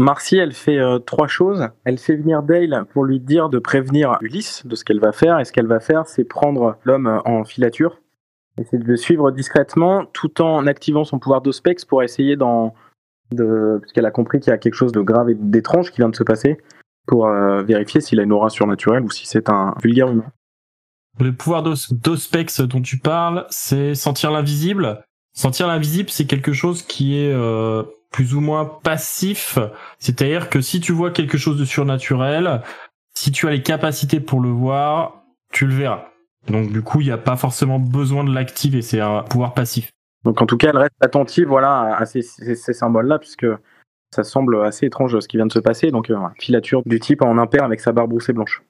Marcy, 0.00 0.36
elle 0.36 0.52
fait 0.52 0.78
euh, 0.78 0.98
trois 0.98 1.28
choses. 1.28 1.68
Elle 1.84 1.98
fait 1.98 2.16
venir 2.16 2.42
Dale 2.42 2.84
pour 2.92 3.04
lui 3.04 3.20
dire 3.20 3.48
de 3.48 3.58
prévenir 3.58 4.18
Ulysse 4.20 4.66
de 4.66 4.74
ce 4.74 4.84
qu'elle 4.84 5.00
va 5.00 5.12
faire. 5.12 5.38
Et 5.38 5.44
ce 5.44 5.52
qu'elle 5.52 5.66
va 5.66 5.80
faire, 5.80 6.06
c'est 6.06 6.24
prendre 6.24 6.76
l'homme 6.84 7.20
en 7.24 7.44
filature 7.44 7.98
et 8.60 8.64
c'est 8.64 8.78
de 8.78 8.84
le 8.84 8.96
suivre 8.96 9.30
discrètement 9.30 10.04
tout 10.06 10.42
en 10.42 10.66
activant 10.66 11.04
son 11.04 11.18
pouvoir 11.18 11.42
d'ospex 11.42 11.84
pour 11.84 12.02
essayer 12.02 12.36
d'en. 12.36 12.74
De... 13.30 13.80
A 14.02 14.10
compris 14.10 14.40
qu'il 14.40 14.50
y 14.50 14.54
a 14.54 14.58
quelque 14.58 14.74
chose 14.74 14.90
de 14.92 15.00
grave 15.00 15.30
et 15.30 15.34
d'étrange 15.34 15.90
qui 15.90 15.98
vient 15.98 16.08
de 16.08 16.16
se 16.16 16.22
passer 16.24 16.58
pour 17.06 17.26
euh, 17.26 17.62
vérifier 17.62 18.00
s'il 18.00 18.18
a 18.20 18.22
une 18.22 18.32
aura 18.32 18.48
surnaturelle 18.48 19.02
ou 19.04 19.10
si 19.10 19.26
c'est 19.26 19.48
un 19.50 19.74
vulgaire 19.82 20.08
humain. 20.08 20.24
Le 21.20 21.32
pouvoir 21.32 21.62
d'os- 21.62 21.92
d'Ospex 21.92 22.60
dont 22.62 22.80
tu 22.80 22.98
parles, 22.98 23.46
c'est 23.50 23.94
sentir 23.94 24.30
l'invisible. 24.30 25.04
Sentir 25.34 25.66
l'invisible, 25.66 26.10
c'est 26.10 26.26
quelque 26.26 26.52
chose 26.52 26.82
qui 26.82 27.18
est 27.18 27.32
euh, 27.32 27.82
plus 28.10 28.34
ou 28.34 28.40
moins 28.40 28.64
passif. 28.64 29.58
C'est-à-dire 29.98 30.48
que 30.50 30.60
si 30.60 30.80
tu 30.80 30.92
vois 30.92 31.10
quelque 31.10 31.38
chose 31.38 31.58
de 31.58 31.64
surnaturel, 31.64 32.62
si 33.14 33.32
tu 33.32 33.46
as 33.48 33.50
les 33.50 33.62
capacités 33.62 34.20
pour 34.20 34.40
le 34.40 34.48
voir, 34.50 35.22
tu 35.52 35.66
le 35.66 35.74
verras. 35.74 36.04
Donc 36.48 36.72
du 36.72 36.82
coup, 36.82 37.00
il 37.00 37.06
n'y 37.06 37.12
a 37.12 37.18
pas 37.18 37.36
forcément 37.36 37.78
besoin 37.78 38.24
de 38.24 38.32
l'activer, 38.32 38.80
c'est 38.82 39.00
un 39.00 39.22
pouvoir 39.22 39.54
passif. 39.54 39.90
Donc 40.24 40.40
en 40.42 40.46
tout 40.46 40.56
cas, 40.56 40.70
elle 40.70 40.78
reste 40.78 40.94
attentive 41.00 41.46
voilà, 41.46 41.96
à 41.96 42.06
ces, 42.06 42.22
ces- 42.22 42.54
ces 42.54 42.72
symboles-là, 42.72 43.18
puisque 43.18 43.46
ça 44.14 44.24
semble 44.24 44.64
assez 44.64 44.86
étrange 44.86 45.18
ce 45.20 45.28
qui 45.28 45.36
vient 45.36 45.46
de 45.46 45.52
se 45.52 45.58
passer. 45.58 45.90
Donc 45.90 46.10
euh, 46.10 46.16
filature 46.38 46.82
du 46.86 47.00
type 47.00 47.22
en 47.22 47.36
impair 47.38 47.64
avec 47.64 47.80
sa 47.80 47.92
barbe 47.92 48.12
rousse 48.12 48.28
et 48.28 48.32
blanche. 48.32 48.62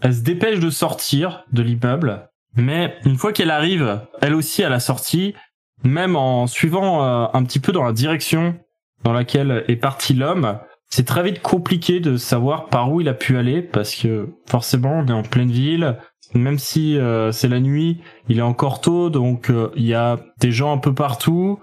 Elle 0.00 0.14
se 0.14 0.22
dépêche 0.22 0.60
de 0.60 0.70
sortir 0.70 1.44
de 1.52 1.62
l'immeuble, 1.62 2.28
mais 2.56 2.96
une 3.04 3.16
fois 3.16 3.32
qu'elle 3.32 3.50
arrive, 3.50 4.00
elle 4.22 4.34
aussi 4.34 4.62
à 4.64 4.68
la 4.68 4.80
sortie, 4.80 5.34
même 5.84 6.16
en 6.16 6.46
suivant 6.46 7.04
euh, 7.04 7.26
un 7.32 7.44
petit 7.44 7.60
peu 7.60 7.72
dans 7.72 7.84
la 7.84 7.92
direction 7.92 8.58
dans 9.04 9.12
laquelle 9.12 9.64
est 9.68 9.76
parti 9.76 10.14
l'homme, 10.14 10.58
c'est 10.90 11.06
très 11.06 11.22
vite 11.22 11.42
compliqué 11.42 12.00
de 12.00 12.16
savoir 12.16 12.66
par 12.66 12.90
où 12.90 13.00
il 13.00 13.08
a 13.08 13.14
pu 13.14 13.36
aller 13.36 13.62
parce 13.62 13.94
que 13.94 14.28
forcément 14.46 15.00
on 15.00 15.06
est 15.06 15.12
en 15.12 15.22
pleine 15.22 15.50
ville, 15.50 15.98
même 16.34 16.58
si 16.58 16.98
euh, 16.98 17.30
c'est 17.32 17.48
la 17.48 17.60
nuit, 17.60 18.00
il 18.28 18.38
est 18.38 18.42
encore 18.42 18.80
tôt 18.80 19.10
donc 19.10 19.50
euh, 19.50 19.70
il 19.76 19.84
y 19.84 19.94
a 19.94 20.18
des 20.40 20.50
gens 20.50 20.72
un 20.72 20.78
peu 20.78 20.94
partout, 20.94 21.60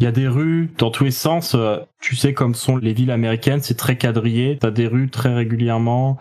il 0.00 0.04
y 0.04 0.06
a 0.06 0.12
des 0.12 0.28
rues 0.28 0.72
dans 0.78 0.90
tous 0.90 1.04
les 1.04 1.10
sens, 1.10 1.54
euh, 1.54 1.78
tu 2.00 2.16
sais 2.16 2.32
comme 2.32 2.54
sont 2.54 2.76
les 2.76 2.94
villes 2.94 3.10
américaines, 3.10 3.60
c'est 3.60 3.76
très 3.76 3.96
quadrillé, 3.96 4.58
t'as 4.58 4.70
des 4.70 4.86
rues 4.86 5.10
très 5.10 5.34
régulièrement, 5.34 6.18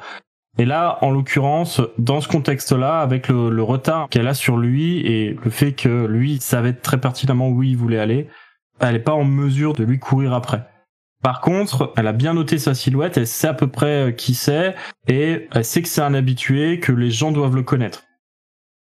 et 0.60 0.65
là, 0.65 1.00
en 1.01 1.10
l'occurrence, 1.10 1.81
dans 1.98 2.22
ce 2.22 2.27
contexte-là, 2.27 3.00
avec 3.00 3.27
le, 3.27 3.50
le 3.50 3.63
retard 3.63 4.07
qu'elle 4.10 4.27
a 4.27 4.36
sur 4.36 4.57
lui 4.57 5.00
et 5.00 5.36
le 5.43 5.50
fait 5.50 5.74
que 5.74 6.05
lui 6.05 6.39
savait 6.39 6.74
très 6.74 7.00
pertinemment 7.00 7.50
où 7.50 7.63
il 7.63 7.75
voulait 7.75 7.98
aller, 7.98 8.27
elle 8.80 8.94
n'est 8.94 9.00
pas 9.00 9.13
en 9.13 9.24
mesure 9.24 9.74
de 9.74 9.84
lui 9.84 10.00
courir 10.00 10.34
après. 10.34 10.63
Par 11.24 11.39
contre, 11.39 11.94
elle 11.96 12.08
a 12.08 12.12
bien 12.12 12.34
noté 12.34 12.58
sa 12.58 12.74
silhouette, 12.74 13.18
elle 13.18 13.27
sait 13.27 13.48
à 13.48 13.53
peu 13.53 13.68
près 13.68 14.10
euh, 14.10 14.12
qui 14.12 14.34
c'est, 14.34 14.75
et 15.08 15.48
elle 15.53 15.63
sait 15.63 15.82
que 15.82 15.88
c'est 15.88 16.01
un 16.01 16.13
habitué, 16.13 16.82
que 16.82 16.92
les 16.92 17.12
gens 17.12 17.32
doivent 17.32 17.56
le 17.56 17.63
connaître. 17.63 18.03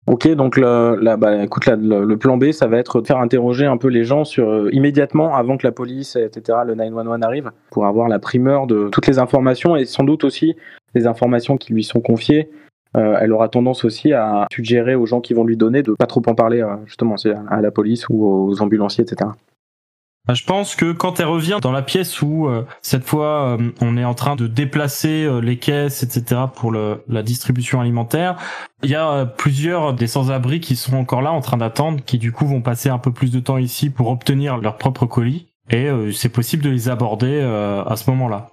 Ok, 0.06 0.28
donc 0.36 0.56
le, 0.56 1.16
bah, 1.18 1.44
écoute, 1.44 1.66
la- 1.66 1.76
le, 1.76 2.16
plan 2.18 2.38
B, 2.38 2.52
ça 2.52 2.68
va 2.68 2.78
être 2.78 3.02
de 3.02 3.08
faire 3.08 3.18
interroger 3.18 3.66
un 3.66 3.76
peu 3.76 3.88
les 3.90 4.06
gens 4.06 4.24
sur, 4.24 4.48
euh, 4.48 4.70
immédiatement 4.72 5.36
avant 5.36 5.58
que 5.58 5.66
la 5.66 5.74
police, 5.74 6.16
etc., 6.16 6.60
le 6.66 6.76
911 6.76 7.24
arrive, 7.24 7.52
pour 7.72 7.88
avoir 7.88 8.08
la 8.08 8.20
primeur 8.20 8.68
de 8.68 8.88
toutes 8.90 9.08
les 9.08 9.20
informations 9.20 9.76
et 9.76 9.86
sans 9.86 10.04
doute 10.04 10.24
aussi 10.24 10.56
les 10.94 11.08
informations 11.08 11.58
qui 11.58 11.74
lui 11.74 11.84
sont 11.84 12.00
confiées. 12.00 12.50
Euh, 12.96 13.18
elle 13.20 13.34
aura 13.34 13.50
tendance 13.50 13.84
aussi 13.84 14.14
à 14.14 14.46
suggérer 14.52 14.96
aux 14.96 15.06
gens 15.06 15.20
qui 15.20 15.34
vont 15.34 15.44
lui 15.44 15.58
donner 15.58 15.84
de 15.84 15.92
pas 15.94 16.06
trop 16.06 16.22
en 16.28 16.36
parler, 16.36 16.64
justement, 16.86 17.16
à 17.50 17.62
la 17.62 17.72
police 17.72 18.08
ou 18.10 18.26
aux 18.26 18.62
ambulanciers, 18.62 19.04
etc. 19.04 19.32
Bah, 20.28 20.34
Je 20.34 20.44
pense 20.44 20.76
que 20.76 20.92
quand 20.92 21.20
elle 21.20 21.28
revient 21.28 21.60
dans 21.62 21.72
la 21.72 21.82
pièce 21.82 22.22
où 22.22 22.48
euh, 22.48 22.66
cette 22.82 23.06
fois 23.06 23.58
euh, 23.58 23.72
on 23.82 23.98
est 23.98 24.04
en 24.04 24.14
train 24.14 24.36
de 24.36 24.48
déplacer 24.48 25.24
euh, 25.24 25.40
les 25.40 25.58
caisses, 25.58 26.04
etc. 26.04 26.42
pour 26.54 26.72
le, 26.72 27.04
la 27.08 27.24
distribution 27.24 27.80
alimentaire, 27.80 28.38
il 28.84 28.90
y 28.90 28.96
a 28.96 29.10
euh, 29.10 29.26
plusieurs 29.26 29.94
des 29.94 30.08
sans-abri 30.08 30.60
qui 30.60 30.76
sont 30.76 30.96
encore 30.98 31.22
là 31.22 31.32
en 31.32 31.42
train 31.42 31.58
d'attendre, 31.58 32.02
qui 32.06 32.18
du 32.18 32.32
coup 32.32 32.46
vont 32.46 32.62
passer 32.62 32.90
un 32.90 33.00
peu 33.00 33.12
plus 33.12 33.32
de 33.32 33.40
temps 33.40 33.58
ici 33.58 33.90
pour 33.90 34.10
obtenir 34.10 34.58
leur 34.58 34.78
propre 34.78 35.06
colis. 35.06 35.48
Et 35.70 35.88
euh, 35.88 36.12
c'est 36.12 36.30
possible 36.30 36.64
de 36.64 36.70
les 36.70 36.90
aborder 36.90 37.40
euh, 37.42 37.84
à 37.84 37.96
ce 37.96 38.10
moment-là. 38.10 38.50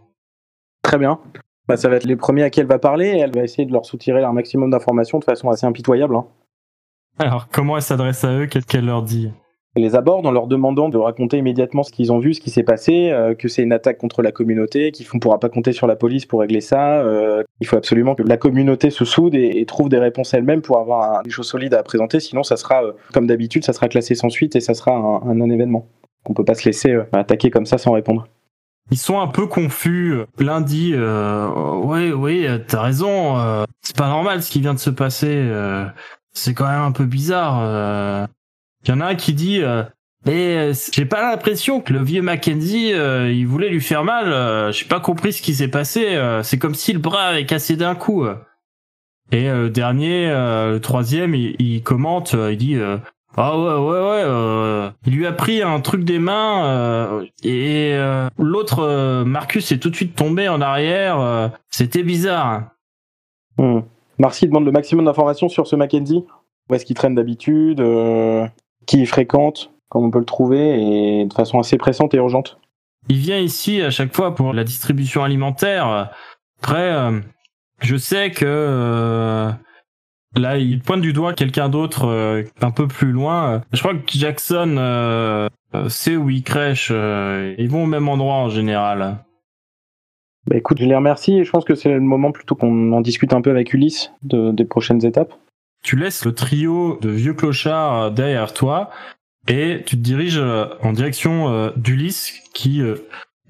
Très 0.82 0.98
bien. 0.98 1.18
Bah, 1.66 1.76
ça 1.76 1.88
va 1.88 1.96
être 1.96 2.04
les 2.04 2.16
premiers 2.16 2.42
à 2.42 2.50
qui 2.50 2.60
elle 2.60 2.66
va 2.66 2.78
parler 2.78 3.06
et 3.06 3.18
elle 3.18 3.32
va 3.34 3.42
essayer 3.42 3.64
de 3.66 3.72
leur 3.72 3.86
soutirer 3.86 4.22
un 4.22 4.32
maximum 4.32 4.70
d'informations 4.70 5.18
de 5.18 5.24
façon 5.24 5.48
assez 5.48 5.64
impitoyable. 5.64 6.14
hein. 6.14 6.26
Alors 7.18 7.48
comment 7.48 7.76
elle 7.76 7.82
s'adresse 7.82 8.24
à 8.24 8.32
eux? 8.32 8.46
Qu'est-ce 8.46 8.66
qu'elle 8.66 8.84
leur 8.86 9.02
dit? 9.02 9.30
Les 9.80 9.96
aborde 9.96 10.24
en 10.26 10.30
leur 10.30 10.46
demandant 10.46 10.88
de 10.88 10.98
raconter 10.98 11.38
immédiatement 11.38 11.82
ce 11.82 11.90
qu'ils 11.90 12.12
ont 12.12 12.18
vu, 12.18 12.34
ce 12.34 12.40
qui 12.40 12.50
s'est 12.50 12.62
passé, 12.62 13.10
euh, 13.10 13.34
que 13.34 13.48
c'est 13.48 13.62
une 13.62 13.72
attaque 13.72 13.98
contre 13.98 14.22
la 14.22 14.30
communauté, 14.30 14.92
qu'il 14.92 15.06
ne 15.12 15.18
pourra 15.18 15.40
pas 15.40 15.48
compter 15.48 15.72
sur 15.72 15.86
la 15.86 15.96
police 15.96 16.26
pour 16.26 16.40
régler 16.40 16.60
ça. 16.60 17.00
euh, 17.00 17.42
il 17.60 17.66
faut 17.66 17.76
absolument 17.76 18.14
que 18.14 18.22
la 18.22 18.36
communauté 18.36 18.90
se 18.90 19.04
soude 19.04 19.34
et, 19.34 19.64
trouve 19.66 19.88
des 19.88 19.98
réponses 19.98 20.34
elle-même 20.34 20.60
pour 20.60 20.78
avoir 20.78 21.22
des 21.22 21.30
choses 21.30 21.48
solides 21.48 21.74
à 21.74 21.82
présenter. 21.82 22.20
Sinon, 22.20 22.42
ça 22.42 22.56
sera, 22.56 22.84
euh, 22.84 22.92
comme 23.12 23.26
d'habitude, 23.26 23.64
ça 23.64 23.72
sera 23.72 23.88
classé 23.88 24.14
sans 24.14 24.28
suite 24.28 24.54
et 24.56 24.60
ça 24.60 24.74
sera 24.74 24.92
un, 24.92 25.34
non-événement. 25.34 25.88
On 26.26 26.34
peut 26.34 26.44
pas 26.44 26.54
se 26.54 26.64
laisser 26.64 26.96
attaquer 27.12 27.50
comme 27.50 27.66
ça 27.66 27.78
sans 27.78 27.92
répondre. 27.92 28.26
Ils 28.90 28.98
sont 28.98 29.18
un 29.18 29.26
peu 29.26 29.46
confus. 29.46 30.14
L'un 30.38 30.60
dit 30.60 30.92
euh, 30.94 31.48
oui, 31.82 32.12
oui, 32.12 32.46
t'as 32.68 32.82
raison. 32.82 33.36
c'est 33.80 33.96
pas 33.96 34.08
normal 34.08 34.42
ce 34.42 34.50
qui 34.50 34.60
vient 34.60 34.74
de 34.74 34.78
se 34.78 34.90
passer. 34.90 35.42
c'est 36.32 36.54
quand 36.54 36.66
même 36.66 36.82
un 36.82 36.92
peu 36.92 37.04
bizarre. 37.04 38.28
Il 38.84 38.90
y 38.90 38.92
en 38.94 39.00
a 39.00 39.06
un 39.06 39.14
qui 39.14 39.32
dit 39.34 39.62
euh, 39.62 39.82
mais 40.26 40.56
euh, 40.56 40.72
j'ai 40.92 41.04
pas 41.04 41.22
l'impression 41.22 41.80
que 41.80 41.92
le 41.92 42.02
vieux 42.02 42.22
Mackenzie 42.22 42.92
euh, 42.94 43.30
il 43.30 43.46
voulait 43.46 43.68
lui 43.68 43.80
faire 43.80 44.04
mal. 44.04 44.32
euh, 44.32 44.72
j'ai 44.72 44.86
pas 44.86 45.00
compris 45.00 45.32
ce 45.32 45.42
qui 45.42 45.54
s'est 45.54 45.68
passé. 45.68 46.14
euh, 46.14 46.42
c'est 46.42 46.58
comme 46.58 46.74
si 46.74 46.92
le 46.92 46.98
bras 46.98 47.24
avait 47.24 47.46
cassé 47.46 47.76
d'un 47.76 47.94
coup. 47.94 48.24
euh. 48.24 48.36
Et 49.32 49.48
le 49.48 49.70
dernier, 49.70 50.28
le 50.28 50.78
troisième, 50.78 51.34
il, 51.34 51.56
il 51.58 51.82
commente, 51.82 52.34
il 52.34 52.56
dit 52.58 52.76
ah 53.36 53.58
ouais 53.58 53.74
ouais 53.74 54.00
ouais, 54.00 54.90
il 55.06 55.14
lui 55.14 55.26
a 55.26 55.32
pris 55.32 55.62
un 55.62 55.80
truc 55.80 56.04
des 56.04 56.18
mains 56.18 57.22
et 57.42 57.98
l'autre 58.38 59.24
Marcus 59.24 59.72
est 59.72 59.78
tout 59.78 59.88
de 59.88 59.96
suite 59.96 60.14
tombé 60.14 60.48
en 60.48 60.60
arrière. 60.60 61.50
C'était 61.70 62.02
bizarre. 62.02 62.68
Hmm. 63.56 63.80
Marcy 64.18 64.46
demande 64.46 64.66
le 64.66 64.72
maximum 64.72 65.06
d'informations 65.06 65.48
sur 65.48 65.66
ce 65.66 65.74
Mackenzie. 65.74 66.22
Où 66.70 66.74
est-ce 66.74 66.84
qu'il 66.84 66.94
traîne 66.94 67.14
d'habitude 67.14 67.80
Qui 68.86 69.06
fréquente 69.06 69.70
Comment 69.88 70.06
on 70.06 70.10
peut 70.10 70.18
le 70.18 70.24
trouver 70.24 70.80
Et 70.80 71.24
de 71.26 71.32
façon 71.32 71.58
assez 71.58 71.76
pressante 71.76 72.14
et 72.14 72.16
urgente. 72.16 72.58
Il 73.08 73.18
vient 73.18 73.38
ici 73.38 73.82
à 73.82 73.90
chaque 73.90 74.14
fois 74.14 74.34
pour 74.34 74.52
la 74.52 74.64
distribution 74.64 75.22
alimentaire. 75.22 76.10
Après, 76.60 76.92
euh, 76.92 77.20
je 77.82 77.96
sais 77.96 78.30
que 78.30 78.44
euh, 78.46 79.50
là, 80.36 80.56
il 80.56 80.80
pointe 80.80 81.02
du 81.02 81.12
doigt 81.12 81.34
quelqu'un 81.34 81.68
d'autre 81.68 82.06
euh, 82.06 82.42
un 82.62 82.70
peu 82.70 82.88
plus 82.88 83.12
loin. 83.12 83.62
Je 83.72 83.80
crois 83.80 83.94
que 83.94 84.00
Jackson 84.08 85.48
sait 85.88 86.16
où 86.16 86.30
il 86.30 86.42
crèche. 86.42 86.90
ils 86.90 87.68
vont 87.68 87.84
au 87.84 87.86
même 87.86 88.08
endroit 88.08 88.36
en 88.36 88.48
général. 88.48 89.18
Bah 90.46 90.56
écoute, 90.56 90.78
je 90.78 90.84
les 90.84 90.94
remercie 90.96 91.38
et 91.38 91.44
je 91.44 91.50
pense 91.50 91.64
que 91.64 91.74
c'est 91.74 91.90
le 91.90 92.00
moment 92.00 92.30
plutôt 92.30 92.54
qu'on 92.54 92.92
en 92.92 93.00
discute 93.00 93.32
un 93.32 93.40
peu 93.40 93.50
avec 93.50 93.72
Ulysse 93.72 94.12
de, 94.22 94.50
des 94.50 94.64
prochaines 94.64 95.04
étapes. 95.04 95.32
Tu 95.84 95.96
laisses 95.96 96.24
le 96.24 96.32
trio 96.32 96.98
de 97.02 97.10
vieux 97.10 97.34
clochards 97.34 98.04
euh, 98.04 98.10
derrière 98.10 98.54
toi 98.54 98.88
et 99.48 99.82
tu 99.84 99.96
te 99.96 100.00
diriges 100.00 100.38
euh, 100.38 100.64
en 100.82 100.94
direction 100.94 101.50
euh, 101.50 101.70
d'Ulysse 101.76 102.40
qui 102.54 102.82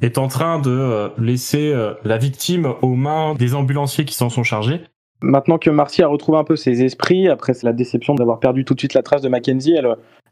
est 0.01 0.19
en 0.19 0.27
train 0.27 0.59
de 0.59 1.11
laisser 1.19 1.75
la 2.05 2.17
victime 2.17 2.73
aux 2.81 2.95
mains 2.95 3.35
des 3.35 3.55
ambulanciers 3.55 4.07
qui 4.07 4.15
s'en 4.15 4.31
sont 4.31 4.43
chargés. 4.43 4.81
Maintenant 5.21 5.59
que 5.59 5.69
Marcy 5.69 6.03
a 6.03 6.09
retrouvé 6.09 6.39
un 6.39 6.45
peu 6.45 6.57
ses 6.57 6.83
esprits, 6.83 7.29
après 7.29 7.53
la 7.63 7.75
déception 7.75 8.15
d'avoir 8.15 8.41
perdu 8.41 8.65
tout 8.65 8.75
de 8.75 8.81
suite 8.81 8.95
la 8.95 9.03
trace 9.03 9.21
de 9.21 9.29
Mackenzie, 9.29 9.77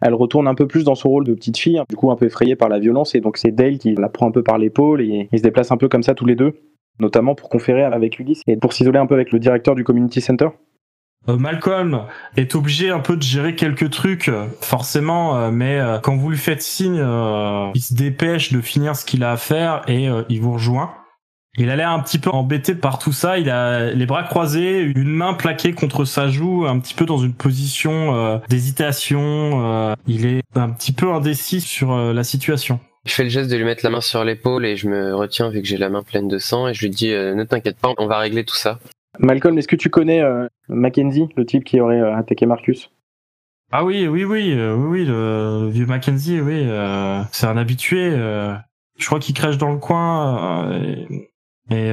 elle, 0.00 0.14
retourne 0.14 0.49
un 0.49 0.54
peu 0.54 0.66
plus 0.66 0.85
dans 0.85 0.94
son 0.94 1.11
rôle 1.11 1.25
de 1.25 1.35
petite 1.35 1.59
fille, 1.59 1.80
du 1.88 1.97
coup 1.97 2.11
un 2.11 2.16
peu 2.16 2.26
effrayée 2.26 2.56
par 2.56 2.71
la 2.71 2.78
violence, 2.78 3.14
et 3.14 3.21
donc 3.21 3.37
c'est 3.37 3.52
Dale 3.52 3.76
qui 3.76 3.94
la 3.94 4.09
prend 4.09 4.26
un 4.26 4.32
peu 4.32 4.42
par 4.42 4.56
l'épaule, 4.56 5.02
et 5.02 5.28
ils 5.30 5.38
se 5.38 5.42
déplacent 5.42 5.73
un 5.73 5.76
peu 5.76 5.88
comme 5.88 6.02
ça 6.02 6.14
tous 6.14 6.26
les 6.26 6.35
deux, 6.35 6.54
notamment 6.99 7.35
pour 7.35 7.50
conférer 7.50 7.85
avec 7.85 8.18
Ulysse 8.18 8.40
et 8.47 8.56
pour 8.56 8.73
s'isoler 8.73 8.99
un 8.99 9.06
peu 9.06 9.14
avec 9.14 9.32
le 9.32 9.38
directeur 9.38 9.75
du 9.75 9.85
community 9.85 10.23
center. 10.23 10.49
Euh, 11.28 11.36
Malcolm 11.36 12.06
est 12.36 12.54
obligé 12.54 12.90
un 12.90 12.98
peu 12.98 13.16
de 13.16 13.22
gérer 13.22 13.54
quelques 13.54 13.90
trucs, 13.90 14.30
forcément, 14.60 15.36
euh, 15.36 15.50
mais 15.50 15.78
euh, 15.78 15.98
quand 15.98 16.16
vous 16.16 16.30
lui 16.30 16.38
faites 16.38 16.62
signe, 16.62 17.02
il 17.74 17.80
se 17.80 17.94
dépêche 17.94 18.52
de 18.52 18.60
finir 18.60 18.96
ce 18.96 19.04
qu'il 19.04 19.22
a 19.24 19.32
à 19.32 19.36
faire 19.36 19.82
et 19.88 20.08
il 20.28 20.40
vous 20.40 20.52
rejoint. 20.52 20.94
Il 21.58 21.68
a 21.68 21.76
l'air 21.76 21.90
un 21.90 22.00
petit 22.00 22.18
peu 22.18 22.30
embêté 22.30 22.74
par 22.74 22.98
tout 22.98 23.12
ça. 23.12 23.38
Il 23.38 23.50
a 23.50 23.90
les 23.90 24.06
bras 24.06 24.22
croisés, 24.22 24.80
une 24.80 25.10
main 25.10 25.34
plaquée 25.34 25.74
contre 25.74 26.06
sa 26.06 26.28
joue, 26.28 26.66
un 26.66 26.78
petit 26.78 26.94
peu 26.94 27.04
dans 27.04 27.18
une 27.18 27.34
position 27.34 28.40
d'hésitation. 28.48 29.94
il 30.06 30.26
est 30.26 30.42
un 30.54 30.70
petit 30.70 30.92
peu 30.92 31.12
indécis 31.12 31.60
sur 31.60 31.94
la 31.94 32.24
situation. 32.24 32.80
Je 33.04 33.12
fais 33.12 33.24
le 33.24 33.28
geste 33.28 33.50
de 33.50 33.56
lui 33.56 33.64
mettre 33.64 33.84
la 33.84 33.90
main 33.90 34.00
sur 34.00 34.24
l'épaule 34.24 34.64
et 34.64 34.76
je 34.76 34.88
me 34.88 35.14
retiens 35.14 35.50
vu 35.50 35.60
que 35.60 35.68
j'ai 35.68 35.76
la 35.76 35.90
main 35.90 36.02
pleine 36.02 36.28
de 36.28 36.38
sang 36.38 36.68
et 36.68 36.74
je 36.74 36.82
lui 36.82 36.90
dis 36.90 37.10
ne 37.10 37.44
t'inquiète 37.44 37.76
pas, 37.76 37.92
on 37.98 38.06
va 38.06 38.18
régler 38.18 38.44
tout 38.44 38.56
ça. 38.56 38.78
Malcolm, 39.19 39.59
est-ce 39.59 39.69
que 39.69 39.76
tu 39.76 39.90
connais 39.90 40.23
euh, 40.23 40.49
Mackenzie, 40.69 41.28
le 41.37 41.45
type 41.45 41.64
qui 41.64 41.81
aurait 41.81 42.00
euh, 42.00 42.16
attaqué 42.16 42.47
Marcus? 42.47 42.90
Ah 43.71 43.85
oui, 43.85 44.07
oui, 44.07 44.25
oui, 44.25 44.52
euh, 44.52 44.75
oui, 44.75 45.00
oui, 45.00 45.04
le, 45.07 45.69
vieux 45.71 45.87
Mackenzie, 45.87 46.40
oui, 46.40 46.66
c'est 47.33 47.47
un 47.47 47.57
habitué. 47.57 48.11
je 48.11 49.07
crois 49.07 49.19
qu'il 49.19 49.35
crèche 49.35 49.59
dans 49.59 49.73
le 49.73 49.78
coin 49.78 50.71
et, 51.71 51.90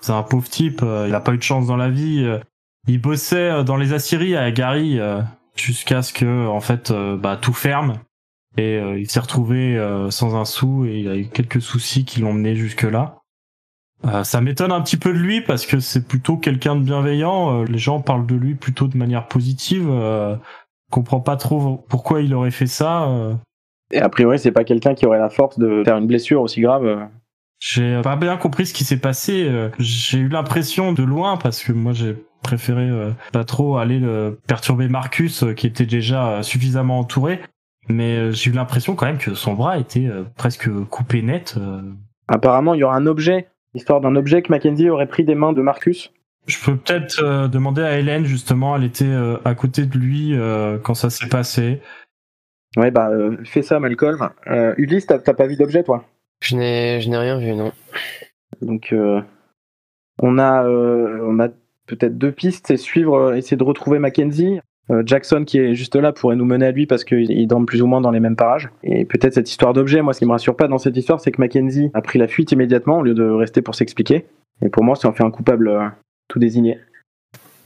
c'est 0.00 0.12
un 0.12 0.22
pauvre 0.22 0.48
type. 0.48 0.82
il 0.82 1.14
a 1.14 1.20
pas 1.20 1.32
eu 1.32 1.38
de 1.38 1.42
chance 1.42 1.66
dans 1.66 1.76
la 1.76 1.90
vie. 1.90 2.28
il 2.86 3.00
bossait 3.00 3.64
dans 3.64 3.76
les 3.76 3.92
Assyries 3.92 4.36
à 4.36 4.50
Gary 4.52 5.00
jusqu'à 5.56 6.02
ce 6.02 6.12
que, 6.12 6.46
en 6.46 6.60
fait, 6.60 6.92
bah 6.92 7.36
tout 7.36 7.52
ferme. 7.52 7.98
Et 8.56 8.78
il 8.78 9.10
s'est 9.10 9.20
retrouvé 9.20 9.76
sans 10.10 10.36
un 10.36 10.44
sou 10.44 10.84
et 10.86 10.98
il 11.00 11.08
a 11.08 11.16
eu 11.16 11.26
quelques 11.26 11.60
soucis 11.60 12.04
qui 12.04 12.20
l'ont 12.20 12.32
mené 12.32 12.54
jusque 12.54 12.82
là. 12.82 13.19
Euh, 14.06 14.24
ça 14.24 14.40
m'étonne 14.40 14.72
un 14.72 14.80
petit 14.80 14.96
peu 14.96 15.12
de 15.12 15.18
lui 15.18 15.42
parce 15.42 15.66
que 15.66 15.78
c'est 15.78 16.06
plutôt 16.06 16.36
quelqu'un 16.36 16.76
de 16.76 16.82
bienveillant. 16.82 17.60
Euh, 17.60 17.64
les 17.64 17.78
gens 17.78 18.00
parlent 18.00 18.26
de 18.26 18.34
lui 18.34 18.54
plutôt 18.54 18.86
de 18.86 18.96
manière 18.96 19.26
positive. 19.28 19.86
Euh, 19.90 20.36
comprends 20.90 21.20
pas 21.20 21.36
trop 21.36 21.84
pourquoi 21.88 22.22
il 22.22 22.34
aurait 22.34 22.50
fait 22.50 22.66
ça. 22.66 23.04
Euh. 23.04 23.34
Et 23.92 24.00
a 24.00 24.08
priori, 24.08 24.38
c'est 24.38 24.52
pas 24.52 24.64
quelqu'un 24.64 24.94
qui 24.94 25.04
aurait 25.06 25.18
la 25.18 25.28
force 25.28 25.58
de 25.58 25.82
faire 25.84 25.98
une 25.98 26.06
blessure 26.06 26.40
aussi 26.40 26.60
grave. 26.60 27.08
J'ai 27.58 28.00
pas 28.02 28.16
bien 28.16 28.36
compris 28.36 28.66
ce 28.66 28.72
qui 28.72 28.84
s'est 28.84 29.00
passé. 29.00 29.50
J'ai 29.78 30.18
eu 30.18 30.28
l'impression 30.28 30.92
de 30.92 31.02
loin 31.02 31.36
parce 31.36 31.62
que 31.62 31.72
moi 31.72 31.92
j'ai 31.92 32.16
préféré 32.42 32.88
pas 33.32 33.44
trop 33.44 33.76
aller 33.78 34.00
perturber 34.46 34.88
Marcus 34.88 35.44
qui 35.56 35.66
était 35.66 35.86
déjà 35.86 36.42
suffisamment 36.42 37.00
entouré. 37.00 37.40
Mais 37.88 38.32
j'ai 38.32 38.50
eu 38.50 38.54
l'impression 38.54 38.94
quand 38.94 39.06
même 39.06 39.18
que 39.18 39.34
son 39.34 39.54
bras 39.54 39.76
était 39.76 40.08
presque 40.36 40.70
coupé 40.84 41.20
net. 41.20 41.58
Apparemment, 42.28 42.74
il 42.74 42.78
y 42.78 42.84
aura 42.84 42.94
un 42.94 43.06
objet 43.06 43.48
Histoire 43.74 44.00
d'un 44.00 44.16
objet 44.16 44.42
que 44.42 44.50
Mackenzie 44.50 44.90
aurait 44.90 45.06
pris 45.06 45.24
des 45.24 45.34
mains 45.34 45.52
de 45.52 45.62
Marcus 45.62 46.12
Je 46.46 46.58
peux 46.64 46.76
peut-être 46.76 47.22
euh, 47.22 47.48
demander 47.48 47.82
à 47.82 47.98
Hélène, 47.98 48.24
justement, 48.24 48.76
elle 48.76 48.84
était 48.84 49.04
euh, 49.04 49.36
à 49.44 49.54
côté 49.54 49.86
de 49.86 49.96
lui 49.96 50.34
euh, 50.34 50.78
quand 50.78 50.94
ça 50.94 51.10
s'est 51.10 51.28
passé. 51.28 51.80
Ouais, 52.76 52.90
bah, 52.90 53.10
fais 53.44 53.62
ça, 53.62 53.80
Malcolm. 53.80 54.30
Ulysse, 54.76 55.06
t'as 55.06 55.18
pas 55.18 55.46
vu 55.46 55.56
d'objet, 55.56 55.82
toi? 55.82 56.04
Je 56.40 56.56
n'ai 56.56 56.98
rien 56.98 57.38
vu, 57.38 57.52
non. 57.54 57.72
Donc, 58.62 58.94
on 60.22 60.38
a, 60.38 60.64
on 60.68 61.40
a 61.40 61.48
peut-être 61.86 62.16
deux 62.16 62.30
pistes, 62.30 62.68
c'est 62.68 62.76
suivre, 62.76 63.34
essayer 63.34 63.56
de 63.56 63.64
retrouver 63.64 63.98
Mackenzie. 63.98 64.60
Euh, 64.90 65.02
Jackson 65.06 65.44
qui 65.46 65.58
est 65.58 65.74
juste 65.74 65.94
là 65.94 66.12
pourrait 66.12 66.36
nous 66.36 66.44
mener 66.44 66.66
à 66.66 66.70
lui 66.72 66.86
parce 66.86 67.04
qu'il 67.04 67.46
dorment 67.46 67.66
plus 67.66 67.82
ou 67.82 67.86
moins 67.86 68.00
dans 68.00 68.10
les 68.10 68.20
mêmes 68.20 68.36
parages. 68.36 68.70
Et 68.82 69.04
peut-être 69.04 69.34
cette 69.34 69.50
histoire 69.50 69.72
d'objet, 69.72 70.02
moi 70.02 70.12
ce 70.12 70.18
qui 70.18 70.26
me 70.26 70.32
rassure 70.32 70.56
pas 70.56 70.68
dans 70.68 70.78
cette 70.78 70.96
histoire, 70.96 71.20
c'est 71.20 71.30
que 71.30 71.40
Mackenzie 71.40 71.90
a 71.94 72.02
pris 72.02 72.18
la 72.18 72.26
fuite 72.26 72.52
immédiatement 72.52 72.98
au 72.98 73.02
lieu 73.02 73.14
de 73.14 73.24
rester 73.24 73.62
pour 73.62 73.74
s'expliquer. 73.74 74.26
Et 74.62 74.68
pour 74.68 74.82
moi, 74.82 74.96
ça 74.96 75.08
en 75.08 75.12
fait 75.12 75.24
un 75.24 75.30
coupable 75.30 75.68
euh, 75.68 75.88
tout 76.28 76.38
désigné. 76.38 76.78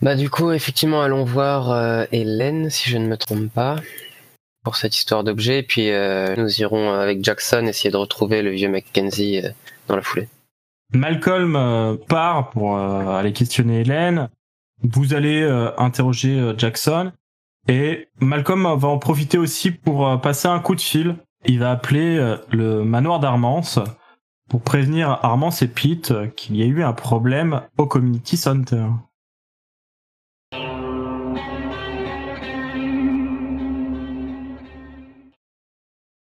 Bah 0.03 0.17
du 0.17 0.29
coup, 0.29 0.53
effectivement, 0.53 1.03
allons 1.03 1.25
voir 1.25 1.71
euh, 1.71 2.05
Hélène, 2.13 2.69
si 2.69 2.91
je 2.91 2.99
ne 2.99 3.07
me 3.07 3.17
trompe 3.17 3.51
pas, 3.51 3.77
pour 4.63 4.77
cette 4.77 4.97
histoire 4.97 5.25
d'objet. 5.25 5.61
Et 5.61 5.63
puis 5.63 5.91
nous 6.37 6.61
irons 6.61 6.93
avec 6.93 7.25
Jackson 7.25 7.65
essayer 7.67 7.91
de 7.91 7.97
retrouver 7.97 8.43
le 8.43 8.51
vieux 8.51 8.69
Mackenzie 8.69 9.43
dans 9.89 9.97
la 9.97 10.03
foulée. 10.03 10.29
Malcolm 10.93 11.99
part 12.09 12.51
pour 12.51 12.77
aller 12.79 13.33
questionner 13.33 13.81
Hélène. 13.81 14.29
Vous 14.85 15.15
allez 15.15 15.43
euh, 15.43 15.71
interroger 15.79 16.39
euh, 16.39 16.55
Jackson 16.57 17.13
et 17.69 18.09
Malcolm 18.21 18.65
va 18.77 18.89
en 18.89 18.99
profiter 18.99 19.39
aussi 19.39 19.71
pour 19.71 20.07
euh, 20.07 20.17
passer 20.19 20.47
un 20.47 20.61
coup 20.61 20.75
de 20.75 20.81
fil. 20.81 21.17
Il 21.47 21.59
va 21.59 21.71
appeler 21.71 22.37
le 22.53 22.85
manoir 22.85 23.21
d'Armance 23.21 23.79
pour 24.49 24.63
prévenir 24.63 25.11
Armance 25.23 25.61
et 25.61 25.69
Pete 25.69 26.15
qu'il 26.37 26.57
y 26.57 26.63
a 26.63 26.67
eu 26.67 26.83
un 26.83 26.95
problème 26.95 27.61
au 27.77 27.85
Community 27.85 28.39
Center. 28.39 28.87